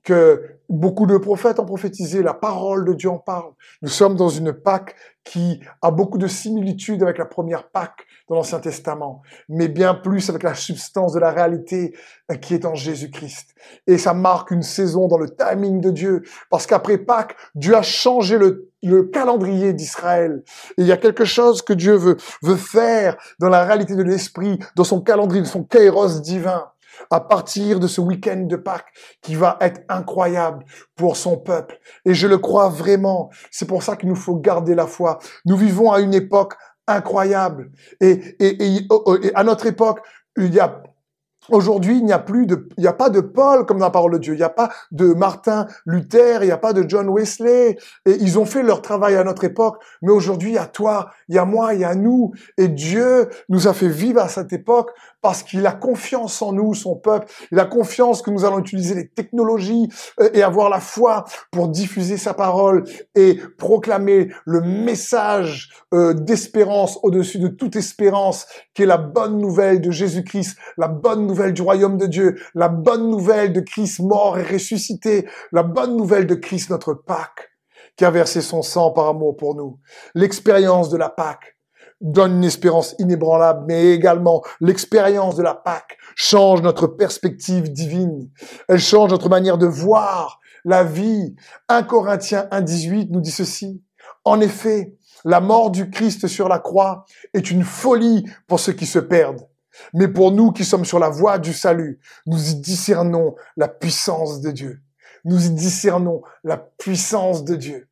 [0.04, 3.52] que beaucoup de prophètes ont prophétisé, la parole de Dieu en parle.
[3.82, 8.36] Nous sommes dans une Pâque qui a beaucoup de similitudes avec la première Pâque dans
[8.36, 11.94] l'Ancien Testament, mais bien plus avec la substance de la réalité
[12.32, 13.54] euh, qui est en Jésus-Christ.
[13.86, 17.84] Et ça marque une saison dans le timing de Dieu, parce qu'après Pâques, Dieu a
[17.84, 20.44] changé le, le calendrier d'Israël.
[20.78, 24.04] Et il y a quelque chose que Dieu veut, veut faire dans la réalité de
[24.04, 26.71] l'Esprit, dans son calendrier, dans son kairos divin
[27.10, 31.80] à partir de ce week-end de Pâques qui va être incroyable pour son peuple.
[32.06, 33.30] Et je le crois vraiment.
[33.50, 35.20] C'est pour ça qu'il nous faut garder la foi.
[35.46, 36.54] Nous vivons à une époque
[36.88, 37.72] incroyable.
[38.00, 40.00] Et, et, oh, oh, et, à notre époque,
[40.38, 40.84] il y a
[41.50, 43.92] Aujourd'hui, il n'y a plus de, il n'y a pas de Paul comme dans la
[43.92, 44.34] parole de Dieu.
[44.34, 47.78] Il n'y a pas de Martin Luther, il n'y a pas de John Wesley.
[48.06, 49.82] Et ils ont fait leur travail à notre époque.
[50.02, 52.32] Mais aujourd'hui, il y a toi, il y a moi, il y a nous.
[52.58, 56.74] Et Dieu nous a fait vivre à cette époque parce qu'il a confiance en nous,
[56.74, 57.28] son peuple.
[57.52, 59.88] Il a confiance que nous allons utiliser les technologies
[60.20, 62.84] euh, et avoir la foi pour diffuser sa parole
[63.16, 69.82] et proclamer le message euh, d'espérance au-dessus de toute espérance, qui est la bonne nouvelle
[69.82, 74.38] de Jésus-Christ, la bonne nouvelle du royaume de Dieu, la bonne nouvelle de Christ mort
[74.38, 77.52] et ressuscité, la bonne nouvelle de Christ notre Pâque
[77.98, 79.80] qui a versé son sang par amour pour nous.
[80.16, 81.58] L'expérience de la Pâque
[82.00, 88.30] donne une espérance inébranlable, mais également l'expérience de la Pâque change notre perspective divine.
[88.68, 91.36] Elle change notre manière de voir la vie.
[91.70, 93.84] 1 Corinthiens 1.18 nous dit ceci.
[94.26, 98.86] En effet, la mort du Christ sur la croix est une folie pour ceux qui
[98.86, 99.48] se perdent.
[99.94, 104.42] Mais pour nous qui sommes sur la voie du salut, nous y discernons la puissance
[104.42, 104.82] de Dieu.
[105.24, 107.88] Nous y discernons la puissance de Dieu.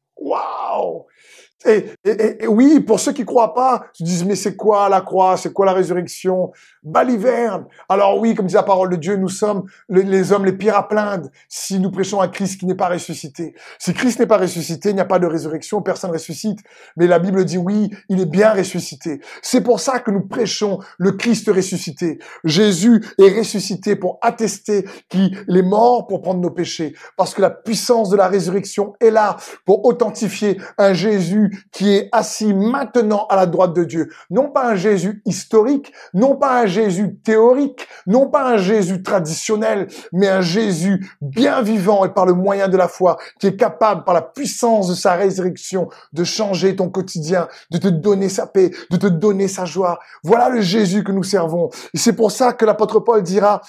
[1.65, 5.01] Waouh et, et, oui, pour ceux qui croient pas, se disent mais c'est quoi la
[5.01, 6.51] croix, c'est quoi la résurrection?
[6.83, 7.65] Baliverne.
[7.89, 10.87] Alors oui, comme dit la parole de Dieu, nous sommes les, hommes les pires à
[10.87, 13.53] plaindre si nous prêchons un Christ qui n'est pas ressuscité.
[13.77, 16.59] Si Christ n'est pas ressuscité, il n'y a pas de résurrection, personne ressuscite.
[16.95, 19.19] Mais la Bible dit oui, il est bien ressuscité.
[19.41, 22.19] C'est pour ça que nous prêchons le Christ ressuscité.
[22.45, 27.49] Jésus est ressuscité pour attester qu'il est mort pour prendre nos péchés, parce que la
[27.49, 33.35] puissance de la résurrection est là pour authentifier un Jésus qui est assis maintenant à
[33.35, 34.09] la droite de Dieu.
[34.29, 39.87] Non pas un Jésus historique, non pas un Jésus théorique, non pas un Jésus traditionnel,
[40.11, 44.03] mais un Jésus bien vivant et par le moyen de la foi, qui est capable,
[44.03, 48.71] par la puissance de sa résurrection, de changer ton quotidien, de te donner sa paix,
[48.91, 49.99] de te donner sa joie.
[50.23, 51.69] Voilà le Jésus que nous servons.
[51.93, 53.61] Et c'est pour ça que l'apôtre Paul dira,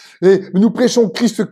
[0.55, 1.45] nous prêchons Christ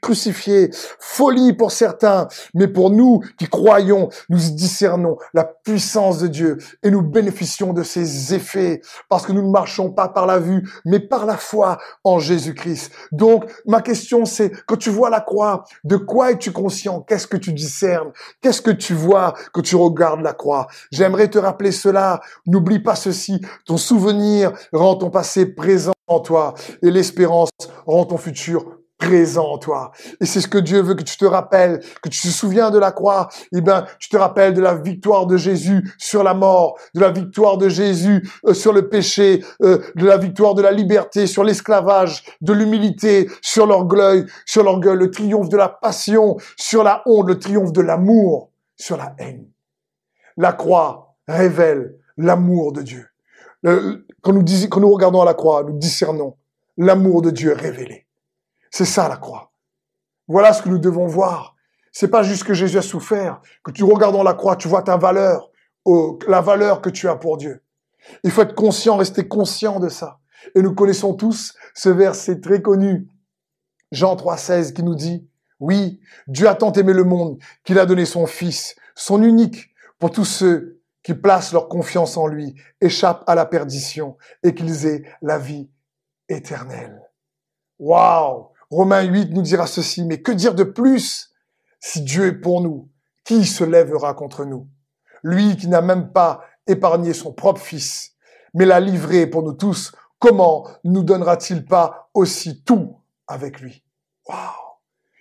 [0.00, 6.26] crucifié, folie pour certains, mais pour nous qui croyons, nous discernons la puissance puissance de
[6.26, 10.38] Dieu et nous bénéficions de ses effets parce que nous ne marchons pas par la
[10.38, 12.92] vue, mais par la foi en Jésus-Christ.
[13.10, 17.00] Donc, ma question c'est, quand tu vois la croix, de quoi es-tu conscient?
[17.00, 18.12] Qu'est-ce que tu discernes?
[18.42, 20.66] Qu'est-ce que tu vois quand tu regardes la croix?
[20.90, 22.20] J'aimerais te rappeler cela.
[22.46, 23.40] N'oublie pas ceci.
[23.64, 27.48] Ton souvenir rend ton passé présent en toi et l'espérance
[27.86, 29.90] rend ton futur présent en toi.
[30.20, 32.78] Et c'est ce que Dieu veut que tu te rappelles, que tu te souviens de
[32.78, 33.28] la croix.
[33.52, 37.10] Eh ben, tu te rappelles de la victoire de Jésus sur la mort, de la
[37.10, 41.42] victoire de Jésus euh, sur le péché, euh, de la victoire de la liberté sur
[41.42, 47.28] l'esclavage, de l'humilité sur l'orgueil, sur l'orgueil, le triomphe de la passion sur la honte,
[47.28, 49.46] le triomphe de l'amour sur la haine.
[50.36, 53.06] La croix révèle l'amour de Dieu.
[53.64, 56.36] quand, nous quand nous regardons à la croix, nous discernons
[56.76, 58.06] l'amour de Dieu révélé.
[58.72, 59.52] C'est ça la croix.
[60.26, 61.54] Voilà ce que nous devons voir.
[61.92, 64.82] C'est pas juste que Jésus a souffert, que tu regardes dans la croix, tu vois
[64.82, 65.50] ta valeur,
[66.26, 67.62] la valeur que tu as pour Dieu.
[68.24, 70.20] Il faut être conscient, rester conscient de ça.
[70.54, 73.08] Et nous connaissons tous ce verset très connu,
[73.92, 75.28] Jean 3,16, qui nous dit,
[75.60, 80.10] oui, Dieu a tant aimé le monde qu'il a donné son Fils, son unique, pour
[80.10, 85.04] tous ceux qui placent leur confiance en lui, échappent à la perdition et qu'ils aient
[85.20, 85.70] la vie
[86.28, 87.02] éternelle.
[87.78, 91.30] Waouh Romains 8 nous dira ceci, mais que dire de plus
[91.78, 92.88] si Dieu est pour nous?
[93.22, 94.66] Qui se lèvera contre nous?
[95.22, 98.12] Lui qui n'a même pas épargné son propre fils,
[98.54, 103.84] mais l'a livré pour nous tous, comment nous donnera-t-il pas aussi tout avec lui?
[104.26, 104.38] Waouh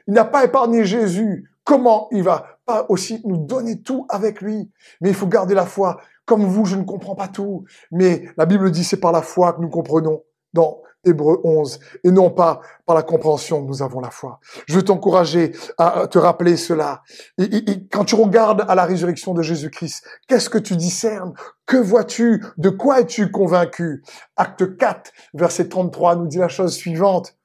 [0.08, 1.52] Il n'a pas épargné Jésus.
[1.66, 4.72] Comment il va pas aussi nous donner tout avec lui?
[5.02, 6.00] Mais il faut garder la foi.
[6.24, 7.66] Comme vous, je ne comprends pas tout.
[7.92, 12.12] Mais la Bible dit c'est par la foi que nous comprenons dans Hébreu 11, et
[12.12, 14.40] non pas par la compréhension que nous avons la foi.
[14.68, 17.02] Je veux t'encourager à te rappeler cela.
[17.40, 21.34] Et, quand tu regardes à la résurrection de Jésus-Christ, qu'est-ce que tu discernes?
[21.66, 22.44] Que vois-tu?
[22.58, 24.04] De quoi es-tu convaincu?
[24.36, 27.36] Acte 4, verset 33 nous dit la chose suivante.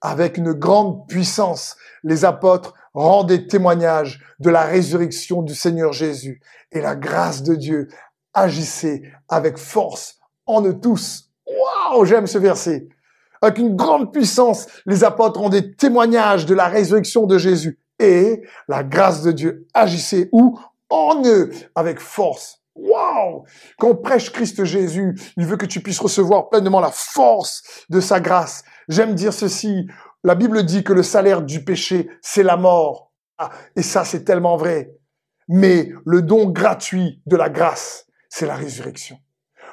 [0.00, 6.40] Avec une grande puissance, les apôtres rendaient témoignage de la résurrection du Seigneur Jésus,
[6.72, 7.88] et la grâce de Dieu
[8.34, 11.27] agissait avec force en eux tous
[11.88, 12.88] Waouh, j'aime ce verset.
[13.40, 17.78] Avec une grande puissance, les apôtres ont des témoignages de la résurrection de Jésus.
[17.98, 20.58] Et la grâce de Dieu agissait où?
[20.90, 22.62] En eux, avec force.
[22.74, 23.44] Waouh
[23.78, 28.00] Quand on prêche Christ Jésus, il veut que tu puisses recevoir pleinement la force de
[28.00, 28.64] sa grâce.
[28.88, 29.86] J'aime dire ceci.
[30.24, 33.12] La Bible dit que le salaire du péché, c'est la mort.
[33.36, 34.92] Ah, et ça, c'est tellement vrai.
[35.48, 39.18] Mais le don gratuit de la grâce, c'est la résurrection.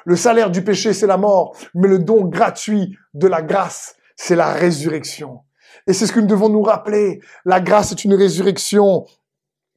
[0.06, 4.36] Le salaire du péché, c'est la mort, mais le don gratuit de la grâce, c'est
[4.36, 5.40] la résurrection.
[5.88, 7.20] Et c'est ce que nous devons nous rappeler.
[7.44, 9.04] La grâce est une résurrection.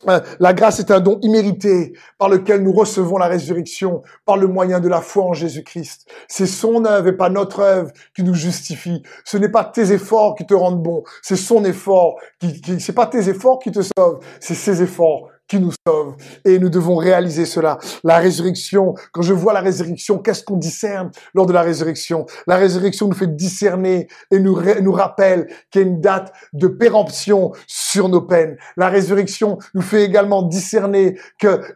[0.08, 4.46] Euh, la grâce est un don immérité par lequel nous recevons la résurrection par le
[4.46, 6.08] moyen de la foi en Jésus-Christ.
[6.28, 9.02] C'est son œuvre et pas notre œuvre qui nous justifie.
[9.26, 12.94] Ce n'est pas tes efforts qui te rendent bon, c'est son effort qui, qui c'est
[12.94, 16.16] pas tes efforts qui te sauvent, c'est ses efforts qui nous sauve.
[16.46, 17.80] Et nous devons réaliser cela.
[18.04, 22.28] La résurrection, quand je vois la résurrection, qu'est-ce qu'on discerne lors de la résurrection?
[22.48, 26.68] La résurrection nous fait discerner et nous, nous rappelle qu'il y a une date de
[26.68, 28.58] péremption sur nos peines.
[28.78, 31.18] La résurrection nous fait également discerner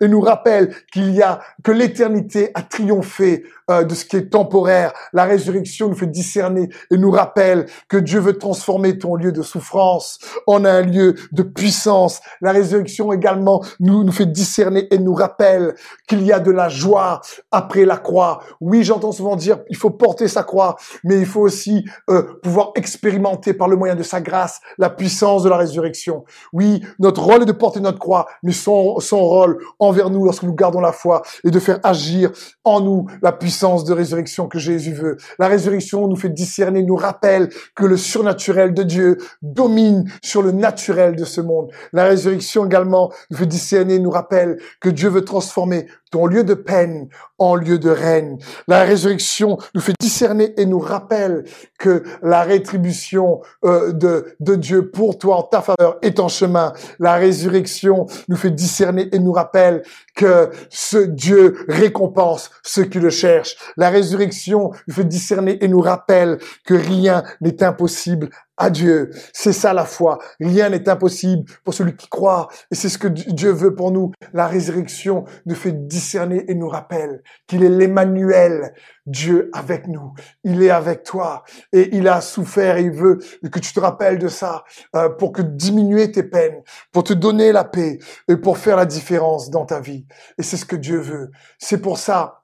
[0.01, 4.29] et nous rappelle qu'il y a, que l'éternité a triomphé euh, de ce qui est
[4.29, 4.93] temporaire.
[5.13, 9.41] La résurrection nous fait discerner et nous rappelle que Dieu veut transformer ton lieu de
[9.41, 12.21] souffrance en un lieu de puissance.
[12.41, 15.76] La résurrection également nous, nous fait discerner et nous rappelle
[16.08, 17.21] qu'il y a de la joie
[17.52, 18.41] après la croix.
[18.62, 22.71] Oui, j'entends souvent dire il faut porter sa croix, mais il faut aussi euh, pouvoir
[22.76, 26.23] expérimenter par le moyen de sa grâce la puissance de la résurrection.
[26.52, 30.43] Oui, notre rôle est de porter notre croix, mais son, son rôle envers nous lorsque
[30.43, 32.32] nous gardons la foi est de faire agir
[32.63, 35.17] en nous la puissance de résurrection que Jésus veut.
[35.39, 40.52] La résurrection nous fait discerner, nous rappelle que le surnaturel de Dieu domine sur le
[40.52, 41.71] naturel de ce monde.
[41.91, 46.53] La résurrection également nous fait discerner, nous rappelle que Dieu veut transformer ton lieu de
[46.53, 48.37] peine en lieu de règne.
[48.67, 51.43] La résurrection nous fait discerner et nous rappelle
[51.79, 56.73] que la rétribution euh, de, de Dieu pour toi en ta faveur est en chemin.
[56.99, 59.83] La résurrection nous fait discerner et nous rappelle
[60.15, 63.55] que ce Dieu récompense ceux qui le cherchent.
[63.77, 68.29] La résurrection nous fait discerner et nous rappelle que rien n'est impossible
[68.69, 69.12] à.
[69.34, 70.19] C'est ça la foi.
[70.39, 72.47] Rien n'est impossible pour celui qui croit.
[72.71, 74.12] Et c'est ce que Dieu veut pour nous.
[74.34, 78.73] La résurrection nous fait discerner et nous rappelle qu'il est l'Emmanuel,
[79.06, 80.13] Dieu avec nous.
[80.43, 83.19] Il est avec toi et il a souffert et il veut
[83.52, 84.63] que tu te rappelles de ça
[84.95, 88.86] euh, pour que diminuer tes peines, pour te donner la paix et pour faire la
[88.86, 90.06] différence dans ta vie.
[90.38, 91.32] Et c'est ce que Dieu veut.
[91.60, 92.43] C'est pour ça,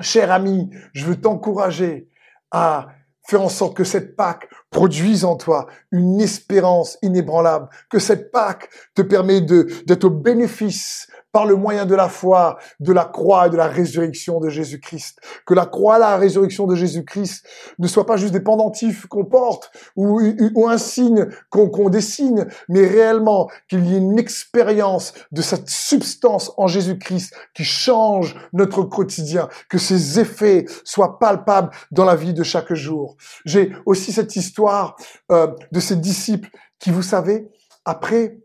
[0.00, 2.08] cher ami, je veux t'encourager
[2.50, 2.88] à
[3.26, 8.68] faire en sorte que cette Pâque produise en toi une espérance inébranlable, que cette Pâque
[8.94, 13.50] te permet d'être au bénéfice par le moyen de la foi, de la croix et
[13.50, 15.18] de la résurrection de Jésus-Christ.
[15.46, 17.44] Que la croix, la résurrection de Jésus-Christ
[17.78, 20.20] ne soit pas juste des pendentifs qu'on porte ou,
[20.68, 26.52] un signe qu'on qu'on dessine, mais réellement qu'il y ait une expérience de cette substance
[26.56, 32.42] en Jésus-Christ qui change notre quotidien, que ses effets soient palpables dans la vie de
[32.42, 33.16] chaque jour.
[33.44, 34.96] J'ai aussi cette histoire
[35.30, 37.48] euh, de ces disciples qui, vous savez,
[37.84, 38.38] après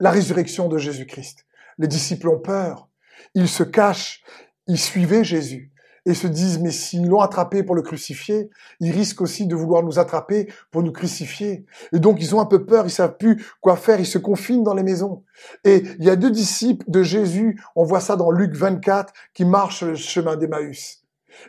[0.00, 1.46] la résurrection de Jésus-Christ,
[1.78, 2.88] les disciples ont peur.
[3.34, 4.22] Ils se cachent.
[4.66, 5.74] Ils suivaient Jésus
[6.06, 9.82] et se disent, mais s'ils l'ont attrapé pour le crucifier, ils risquent aussi de vouloir
[9.82, 11.64] nous attraper pour nous crucifier.
[11.92, 14.64] Et donc, ils ont un peu peur, ils savent plus quoi faire, ils se confinent
[14.64, 15.24] dans les maisons.
[15.64, 19.44] Et il y a deux disciples de Jésus, on voit ça dans Luc 24, qui
[19.44, 21.02] marchent le chemin d'Emmaüs.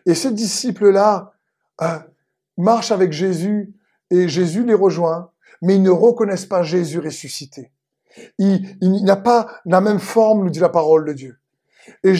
[0.05, 1.33] Et ces disciples-là
[1.81, 1.99] euh,
[2.57, 3.73] marchent avec Jésus,
[4.09, 5.31] et Jésus les rejoint,
[5.61, 7.71] mais ils ne reconnaissent pas Jésus ressuscité.
[8.37, 11.39] Il, n'a pas la même forme, nous dit la parole de Dieu.
[12.03, 12.13] Et,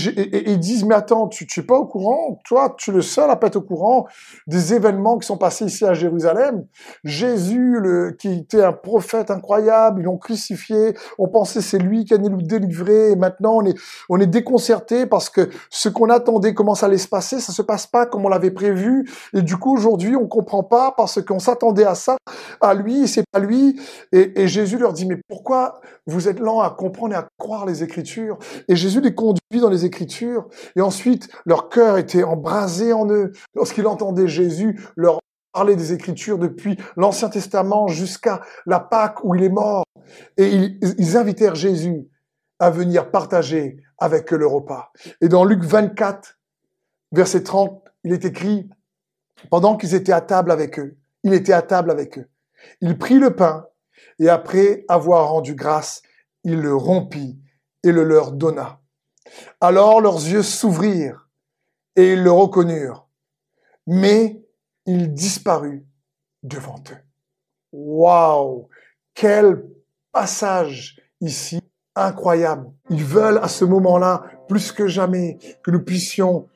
[0.52, 2.40] ils disent, mais attends, tu n'es pas au courant?
[2.46, 4.08] Toi, tu es le seul à pas être au courant
[4.48, 6.66] des événements qui sont passés ici à Jérusalem.
[7.04, 12.14] Jésus, le, qui était un prophète incroyable, ils l'ont crucifié, on pensait c'est lui qui
[12.14, 13.78] allait nous délivrer, et maintenant on est,
[14.10, 17.88] on est déconcerté parce que ce qu'on attendait commence à se passer, ça se passe
[17.88, 21.86] pas comme on l'avait prévu, et du coup aujourd'hui on comprend pas parce qu'on s'attendait
[21.86, 22.18] à ça,
[22.62, 23.80] à lui, et c'est pas lui.
[24.12, 27.66] Et, et Jésus leur dit, mais pourquoi vous êtes lents à comprendre et à croire
[27.66, 28.38] les Écritures?
[28.68, 30.48] Et Jésus les conduit dans les Écritures.
[30.76, 33.32] Et ensuite, leur cœur était embrasé en eux.
[33.54, 35.20] Lorsqu'ils entendaient Jésus leur
[35.54, 39.86] parler des Écritures depuis l'Ancien Testament jusqu'à la Pâque où il est mort.
[40.38, 42.08] Et ils, ils invitèrent Jésus
[42.60, 44.92] à venir partager avec eux le repas.
[45.22, 46.38] Et dans Luc 24,
[47.12, 48.70] verset 30, il est écrit,
[49.50, 52.30] pendant qu'ils étaient à table avec eux, il était à table avec eux.
[52.82, 53.68] Il prit le pain
[54.20, 56.02] et après avoir rendu grâce,
[56.44, 57.40] il le rompit
[57.84, 58.80] et le leur donna.
[59.62, 61.28] Alors leurs yeux s'ouvrirent
[61.96, 63.08] et ils le reconnurent,
[63.88, 64.44] mais
[64.86, 65.86] il disparut
[66.44, 66.98] devant eux.
[67.72, 68.70] Waouh
[69.14, 69.66] Quel
[70.12, 71.60] passage ici
[71.96, 72.72] incroyable.
[72.90, 76.48] Ils veulent à ce moment-là, plus que jamais, que nous puissions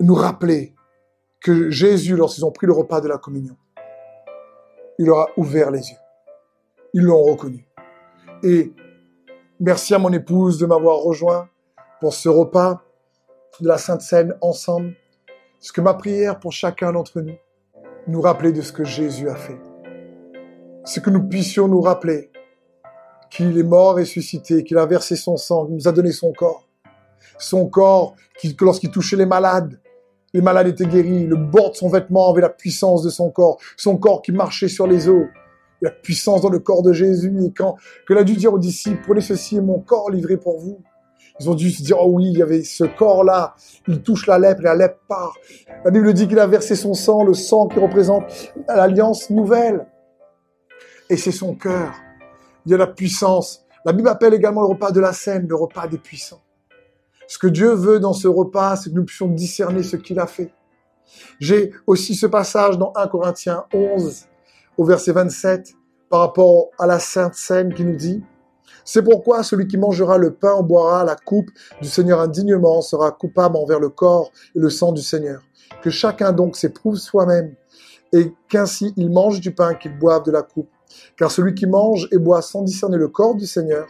[0.00, 0.74] nous rappeler
[1.40, 3.56] que Jésus, lorsqu'ils ont pris le repas de la communion,
[4.98, 5.96] il leur a ouvert les yeux.
[6.92, 7.66] Ils l'ont reconnu.
[8.42, 8.72] Et
[9.60, 11.48] merci à mon épouse de m'avoir rejoint
[12.00, 12.82] pour ce repas
[13.60, 14.94] de la Sainte Seine ensemble.
[15.60, 17.36] Ce que ma prière pour chacun d'entre nous,
[18.06, 19.58] nous rappeler de ce que Jésus a fait.
[20.84, 22.30] Ce que nous puissions nous rappeler
[23.30, 26.68] qu'il est mort, ressuscité, qu'il a versé son sang, qu'il nous a donné son corps.
[27.38, 29.80] Son corps, que lorsqu'il touchait les malades,
[30.32, 31.26] les malades étaient guéris.
[31.26, 33.58] Le bord de son vêtement avait la puissance de son corps.
[33.76, 35.26] Son corps qui marchait sur les eaux.
[35.80, 37.34] La puissance dans le corps de Jésus.
[37.44, 37.76] Et quand,
[38.06, 40.82] que a dû dire aux disciples, prenez ceci est mon corps livré pour vous.
[41.40, 43.54] Ils ont dû se dire, oh oui, il y avait ce corps-là,
[43.88, 45.34] il touche la lèpre, et la lèpre part.
[45.84, 48.24] La Bible dit qu'il a versé son sang, le sang qui représente
[48.68, 49.86] l'alliance nouvelle.
[51.10, 51.92] Et c'est son cœur.
[52.64, 53.64] Il y a la puissance.
[53.84, 56.42] La Bible appelle également le repas de la scène, le repas des puissants.
[57.28, 60.26] Ce que Dieu veut dans ce repas, c'est que nous puissions discerner ce qu'il a
[60.26, 60.52] fait.
[61.38, 64.26] J'ai aussi ce passage dans 1 Corinthiens 11,
[64.76, 65.74] au verset 27,
[66.08, 68.22] par rapport à la Sainte Seine qui nous dit,
[68.86, 71.50] c'est pourquoi celui qui mangera le pain ou boira la coupe
[71.82, 75.42] du Seigneur indignement sera coupable envers le corps et le sang du Seigneur.
[75.82, 77.52] Que chacun donc s'éprouve soi-même
[78.12, 80.68] et qu'ainsi il mange du pain qu'il boive de la coupe.
[81.18, 83.88] Car celui qui mange et boit sans discerner le corps du Seigneur,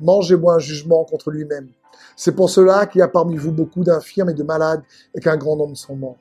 [0.00, 1.68] mange et boit un jugement contre lui-même.
[2.16, 4.82] C'est pour cela qu'il y a parmi vous beaucoup d'infirmes et de malades
[5.14, 6.16] et qu'un grand nombre sont morts.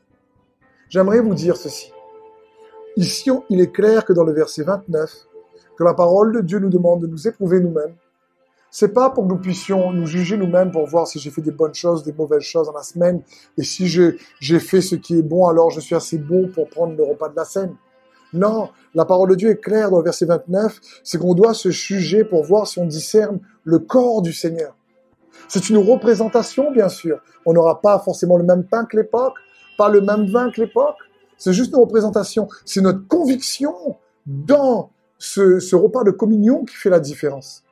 [0.89, 1.93] J'aimerais vous dire ceci.
[2.97, 5.27] Ici, il est clair que dans le verset 29,
[5.77, 7.95] que la parole de Dieu nous demande de nous éprouver nous-mêmes
[8.79, 11.49] c'est pas pour que nous puissions nous juger nous-mêmes pour voir si j'ai fait des
[11.49, 13.23] bonnes choses, des mauvaises choses dans la semaine.
[13.57, 16.95] Et si j'ai fait ce qui est bon, alors je suis assez bon pour prendre
[16.95, 17.75] le repas de la scène.
[18.33, 21.71] Non, la parole de Dieu est claire dans le verset 29, c'est qu'on doit se
[21.71, 24.75] juger pour voir si on discerne le corps du Seigneur.
[25.47, 27.19] C'est une représentation, bien sûr.
[27.47, 29.37] On n'aura pas forcément le même pain que l'époque,
[29.79, 30.97] pas le même vin que l'époque.
[31.35, 32.47] C'est juste une représentation.
[32.63, 33.73] C'est notre conviction
[34.27, 37.63] dans ce, ce repas de communion qui fait la différence.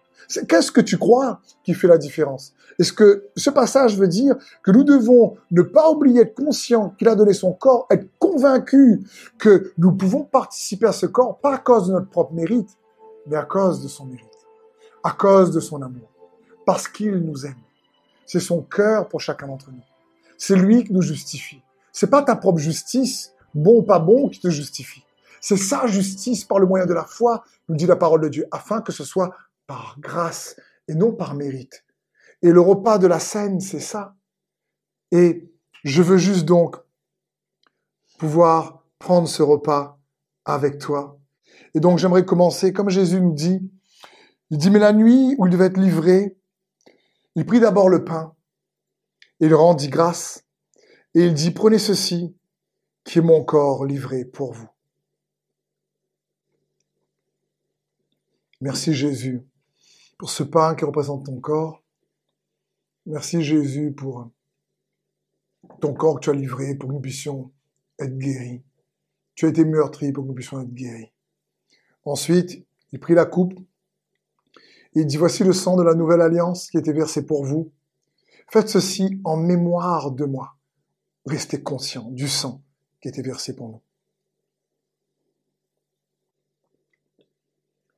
[0.47, 2.53] Qu'est-ce que tu crois qui fait la différence?
[2.79, 7.07] Est-ce que ce passage veut dire que nous devons ne pas oublier être conscients qu'il
[7.07, 8.99] a donné son corps, être convaincus
[9.37, 12.77] que nous pouvons participer à ce corps, pas à cause de notre propre mérite,
[13.27, 14.25] mais à cause de son mérite,
[15.03, 16.11] à cause de son amour,
[16.65, 17.55] parce qu'il nous aime.
[18.25, 19.83] C'est son cœur pour chacun d'entre nous.
[20.37, 21.61] C'est lui qui nous justifie.
[21.91, 25.03] C'est pas ta propre justice, bon ou pas bon, qui te justifie.
[25.39, 28.47] C'est sa justice par le moyen de la foi, nous dit la parole de Dieu,
[28.51, 29.35] afin que ce soit
[29.67, 31.85] par grâce et non par mérite.
[32.41, 34.15] Et le repas de la scène, c'est ça.
[35.11, 35.51] Et
[35.83, 36.77] je veux juste donc
[38.17, 39.99] pouvoir prendre ce repas
[40.45, 41.19] avec toi.
[41.73, 43.69] Et donc j'aimerais commencer, comme Jésus nous dit,
[44.51, 46.37] il dit, mais la nuit où il devait être livré,
[47.35, 48.35] il prit d'abord le pain,
[49.39, 50.45] et il rendit grâce,
[51.13, 52.35] et il dit, prenez ceci,
[53.03, 54.69] qui est mon corps livré pour vous.
[58.61, 59.45] Merci Jésus
[60.17, 61.83] pour ce pain qui représente ton corps.
[63.05, 64.29] Merci Jésus pour
[65.81, 67.51] ton corps que tu as livré pour que nous puissions
[67.99, 68.63] être guéris.
[69.35, 71.11] Tu as été meurtri pour que nous puissions être guéris.
[72.03, 73.53] Ensuite, il prit la coupe
[74.95, 77.43] et il dit, voici le sang de la nouvelle alliance qui a été versé pour
[77.43, 77.71] vous.
[78.49, 80.55] Faites ceci en mémoire de moi.
[81.25, 82.61] Restez conscient du sang
[83.01, 83.81] qui a été versé pour nous.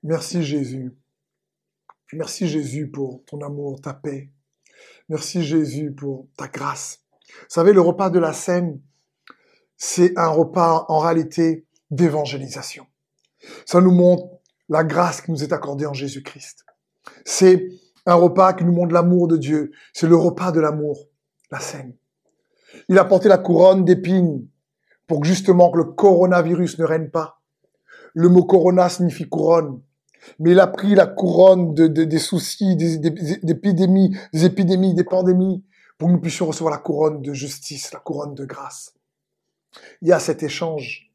[0.03, 0.95] Merci Jésus
[2.13, 4.29] Merci Jésus pour ton amour, ta paix.
[5.09, 7.01] Merci Jésus pour ta grâce.
[7.27, 8.81] Vous savez, le repas de la scène,
[9.75, 12.85] c'est un repas en réalité d'évangélisation.
[13.65, 14.39] Ça nous montre
[14.69, 16.65] la grâce qui nous est accordée en Jésus-Christ.
[17.25, 17.67] C'est
[18.05, 19.71] un repas qui nous montre l'amour de Dieu.
[19.93, 21.07] C'est le repas de l'amour,
[21.51, 21.95] la scène.
[22.87, 24.47] Il a porté la couronne d'épines
[25.07, 27.41] pour justement que le coronavirus ne règne pas.
[28.13, 29.81] Le mot corona signifie couronne.
[30.39, 32.95] Mais il a pris la couronne de, des soucis, des,
[33.49, 35.63] épidémies, des épidémies, des pandémies,
[35.97, 38.93] pour que nous puissions recevoir la couronne de justice, la couronne de grâce.
[40.01, 41.11] Il y a cet échange.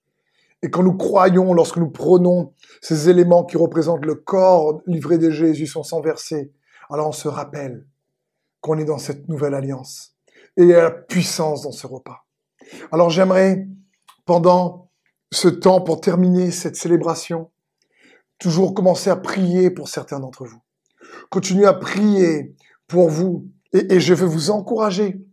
[0.63, 5.31] Et quand nous croyons, lorsque nous prenons ces éléments qui représentent le corps livré de
[5.31, 6.53] Jésus, son sang versé,
[6.91, 7.87] alors on se rappelle
[8.61, 10.15] qu'on est dans cette nouvelle alliance.
[10.57, 12.27] Et il y a la puissance dans ce repas.
[12.93, 13.67] Alors j'aimerais,
[14.25, 14.91] pendant
[15.33, 17.51] ce temps, pour terminer cette célébration,
[18.43, 20.61] toujours commencer à prier pour certains d'entre vous.
[21.31, 22.55] Continuez à prier
[22.89, 23.49] pour vous.
[23.73, 25.25] Et, et je veux vous encourager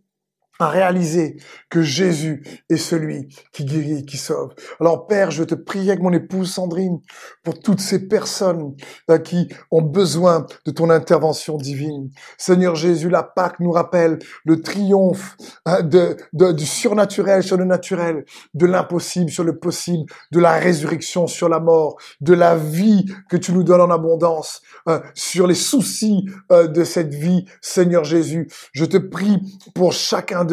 [0.60, 1.36] à réaliser
[1.68, 4.54] que Jésus est celui qui guérit, qui sauve.
[4.80, 7.00] Alors Père, je te prie avec mon épouse Sandrine
[7.42, 8.74] pour toutes ces personnes
[9.10, 12.10] euh, qui ont besoin de ton intervention divine.
[12.38, 18.66] Seigneur Jésus, la Pâque nous rappelle le triomphe hein, du surnaturel sur le naturel, de
[18.66, 23.52] l'impossible sur le possible, de la résurrection sur la mort, de la vie que tu
[23.52, 28.48] nous donnes en abondance, euh, sur les soucis euh, de cette vie, Seigneur Jésus.
[28.72, 29.38] Je te prie
[29.74, 30.44] pour chacun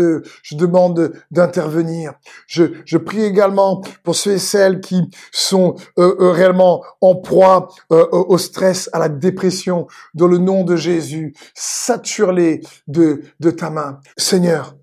[0.43, 2.13] je demande d'intervenir.
[2.47, 8.05] Je, prie également pour ceux et celles qui sont euh, euh, réellement en proie euh,
[8.11, 9.87] au stress, à la dépression.
[10.13, 13.99] Dans le nom de Jésus, sature-les de, de ta main.
[14.17, 14.75] Seigneur,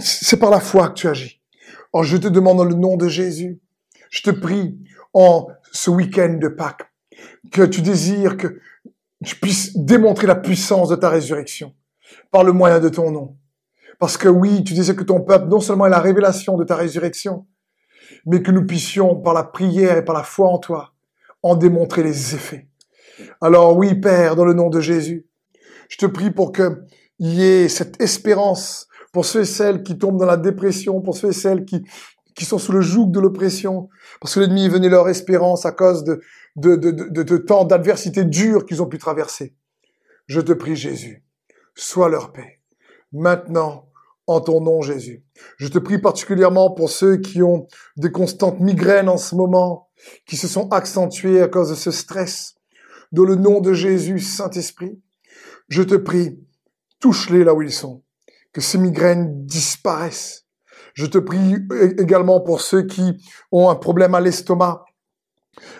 [0.00, 1.40] c'est par la foi que tu agis.
[1.92, 3.60] Alors je te demande dans le nom de Jésus,
[4.10, 4.78] je te prie
[5.12, 6.90] en ce week-end de Pâques,
[7.50, 8.60] que tu désires que
[9.24, 11.74] tu puisses démontrer la puissance de ta résurrection
[12.30, 13.36] par le moyen de ton nom.
[14.02, 16.74] Parce que oui, tu disais que ton peuple, non seulement est la révélation de ta
[16.74, 17.46] résurrection,
[18.26, 20.92] mais que nous puissions, par la prière et par la foi en toi,
[21.44, 22.66] en démontrer les effets.
[23.40, 25.28] Alors oui, Père, dans le nom de Jésus,
[25.88, 26.74] je te prie pour qu'il
[27.20, 31.28] y ait cette espérance pour ceux et celles qui tombent dans la dépression, pour ceux
[31.28, 31.84] et celles qui,
[32.34, 33.88] qui sont sous le joug de l'oppression,
[34.20, 36.20] parce que l'ennemi venu leur espérance à cause de,
[36.56, 39.54] de, de, de, de temps d'adversité dure qu'ils ont pu traverser.
[40.26, 41.22] Je te prie, Jésus,
[41.76, 42.58] sois leur paix
[43.12, 43.91] maintenant
[44.26, 45.24] en ton nom, Jésus.
[45.56, 47.66] Je te prie particulièrement pour ceux qui ont
[47.96, 49.88] des constantes migraines en ce moment,
[50.26, 52.54] qui se sont accentuées à cause de ce stress.
[53.10, 55.00] Dans le nom de Jésus, Saint-Esprit,
[55.68, 56.38] je te prie,
[57.00, 58.02] touche-les là où ils sont,
[58.52, 60.46] que ces migraines disparaissent.
[60.94, 61.56] Je te prie
[61.98, 64.84] également pour ceux qui ont un problème à l'estomac,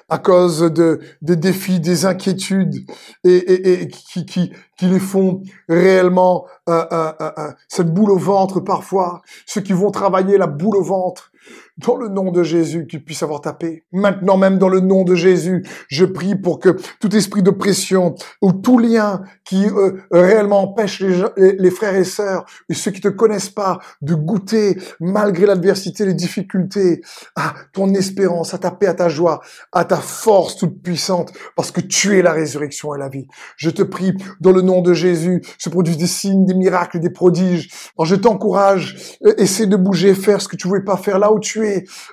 [0.08, 2.86] à cause de des défis, des inquiétudes
[3.24, 9.22] et, qui, qui, qui les font réellement euh, euh, euh, cette boule au ventre parfois,
[9.46, 11.31] ceux qui vont travailler la boule au ventre,
[11.78, 13.84] dans le nom de Jésus, qu'ils puissent avoir ta paix.
[13.92, 18.14] Maintenant même, dans le nom de Jésus, je prie pour que tout esprit de pression
[18.42, 21.02] ou tout lien qui euh, réellement empêche
[21.36, 26.14] les, frères et sœurs et ceux qui te connaissent pas de goûter, malgré l'adversité, les
[26.14, 27.00] difficultés,
[27.36, 29.40] à ton espérance, à ta paix, à ta joie,
[29.72, 33.26] à ta force toute puissante, parce que tu es la résurrection et la vie.
[33.56, 37.10] Je te prie, dans le nom de Jésus, se produisent des signes, des miracles, des
[37.10, 37.70] prodiges.
[37.96, 41.32] Alors je t'encourage, euh, essaie de bouger, faire ce que tu voulais pas faire là
[41.32, 41.61] où tu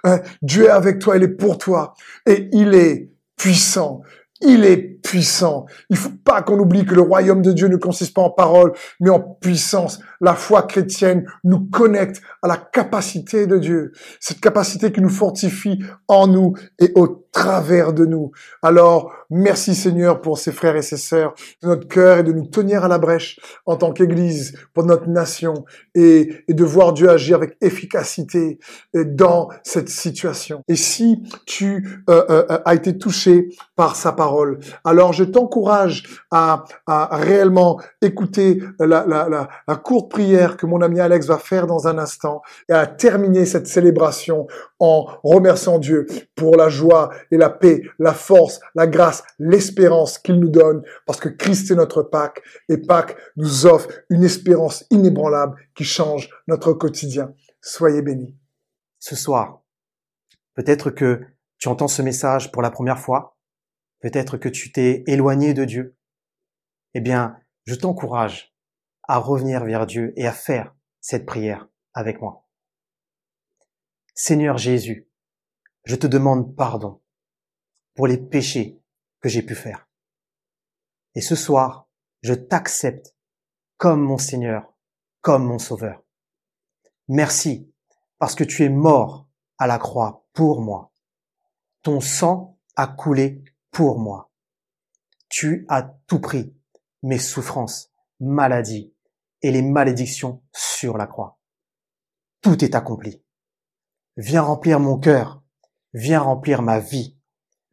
[0.03, 1.93] Hein, Dieu est avec toi, il est pour toi.
[2.25, 4.01] Et il est puissant.
[4.41, 5.65] Il est puissant.
[5.89, 8.71] Il faut pas qu'on oublie que le royaume de Dieu ne consiste pas en parole,
[9.01, 9.99] mais en puissance.
[10.21, 13.91] La foi chrétienne nous connecte à la capacité de Dieu.
[14.21, 17.07] Cette capacité qui nous fortifie en nous et au
[17.39, 18.31] travers de nous.
[18.61, 21.33] Alors, merci Seigneur pour ces frères et ces sœurs
[21.63, 25.07] de notre cœur et de nous tenir à la brèche en tant qu'Église pour notre
[25.07, 25.63] nation
[25.95, 28.59] et, de voir Dieu agir avec efficacité
[28.93, 30.63] dans cette situation.
[30.67, 36.65] Et si tu euh, euh, as été touché par sa parole, alors je t'encourage à,
[36.87, 39.47] réellement écouter la
[39.81, 43.67] courte prière que mon ami Alex va faire dans un instant et à terminer cette
[43.67, 44.47] célébration
[44.79, 50.39] en remerciant Dieu pour la joie et la paix, la force, la grâce, l'espérance qu'il
[50.39, 55.55] nous donne, parce que Christ est notre Pâques, et Pâques nous offre une espérance inébranlable
[55.75, 57.33] qui change notre quotidien.
[57.61, 58.35] Soyez bénis.
[58.99, 59.63] Ce soir,
[60.55, 61.21] peut-être que
[61.57, 63.37] tu entends ce message pour la première fois,
[64.01, 65.95] peut-être que tu t'es éloigné de Dieu.
[66.93, 68.55] Eh bien, je t'encourage
[69.07, 72.47] à revenir vers Dieu et à faire cette prière avec moi.
[74.15, 75.07] Seigneur Jésus,
[75.85, 77.01] je te demande pardon
[77.99, 78.81] pour les péchés
[79.19, 79.89] que j'ai pu faire.
[81.15, 81.89] Et ce soir,
[82.21, 83.13] je t'accepte
[83.75, 84.73] comme mon Seigneur,
[85.19, 86.01] comme mon Sauveur.
[87.09, 87.69] Merci
[88.17, 89.27] parce que tu es mort
[89.57, 90.93] à la croix pour moi.
[91.81, 94.31] Ton sang a coulé pour moi.
[95.27, 96.55] Tu as tout pris,
[97.03, 97.91] mes souffrances,
[98.21, 98.93] maladies
[99.41, 101.37] et les malédictions sur la croix.
[102.39, 103.21] Tout est accompli.
[104.15, 105.43] Viens remplir mon cœur,
[105.93, 107.18] viens remplir ma vie,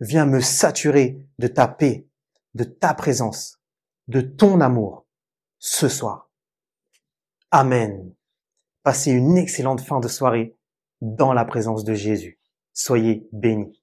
[0.01, 2.07] viens me saturer de ta paix,
[2.55, 3.61] de ta présence,
[4.09, 5.07] de ton amour
[5.59, 6.31] ce soir.
[7.51, 8.15] Amen.
[8.83, 10.57] Passez une excellente fin de soirée
[11.01, 12.39] dans la présence de Jésus.
[12.73, 13.83] Soyez bénis.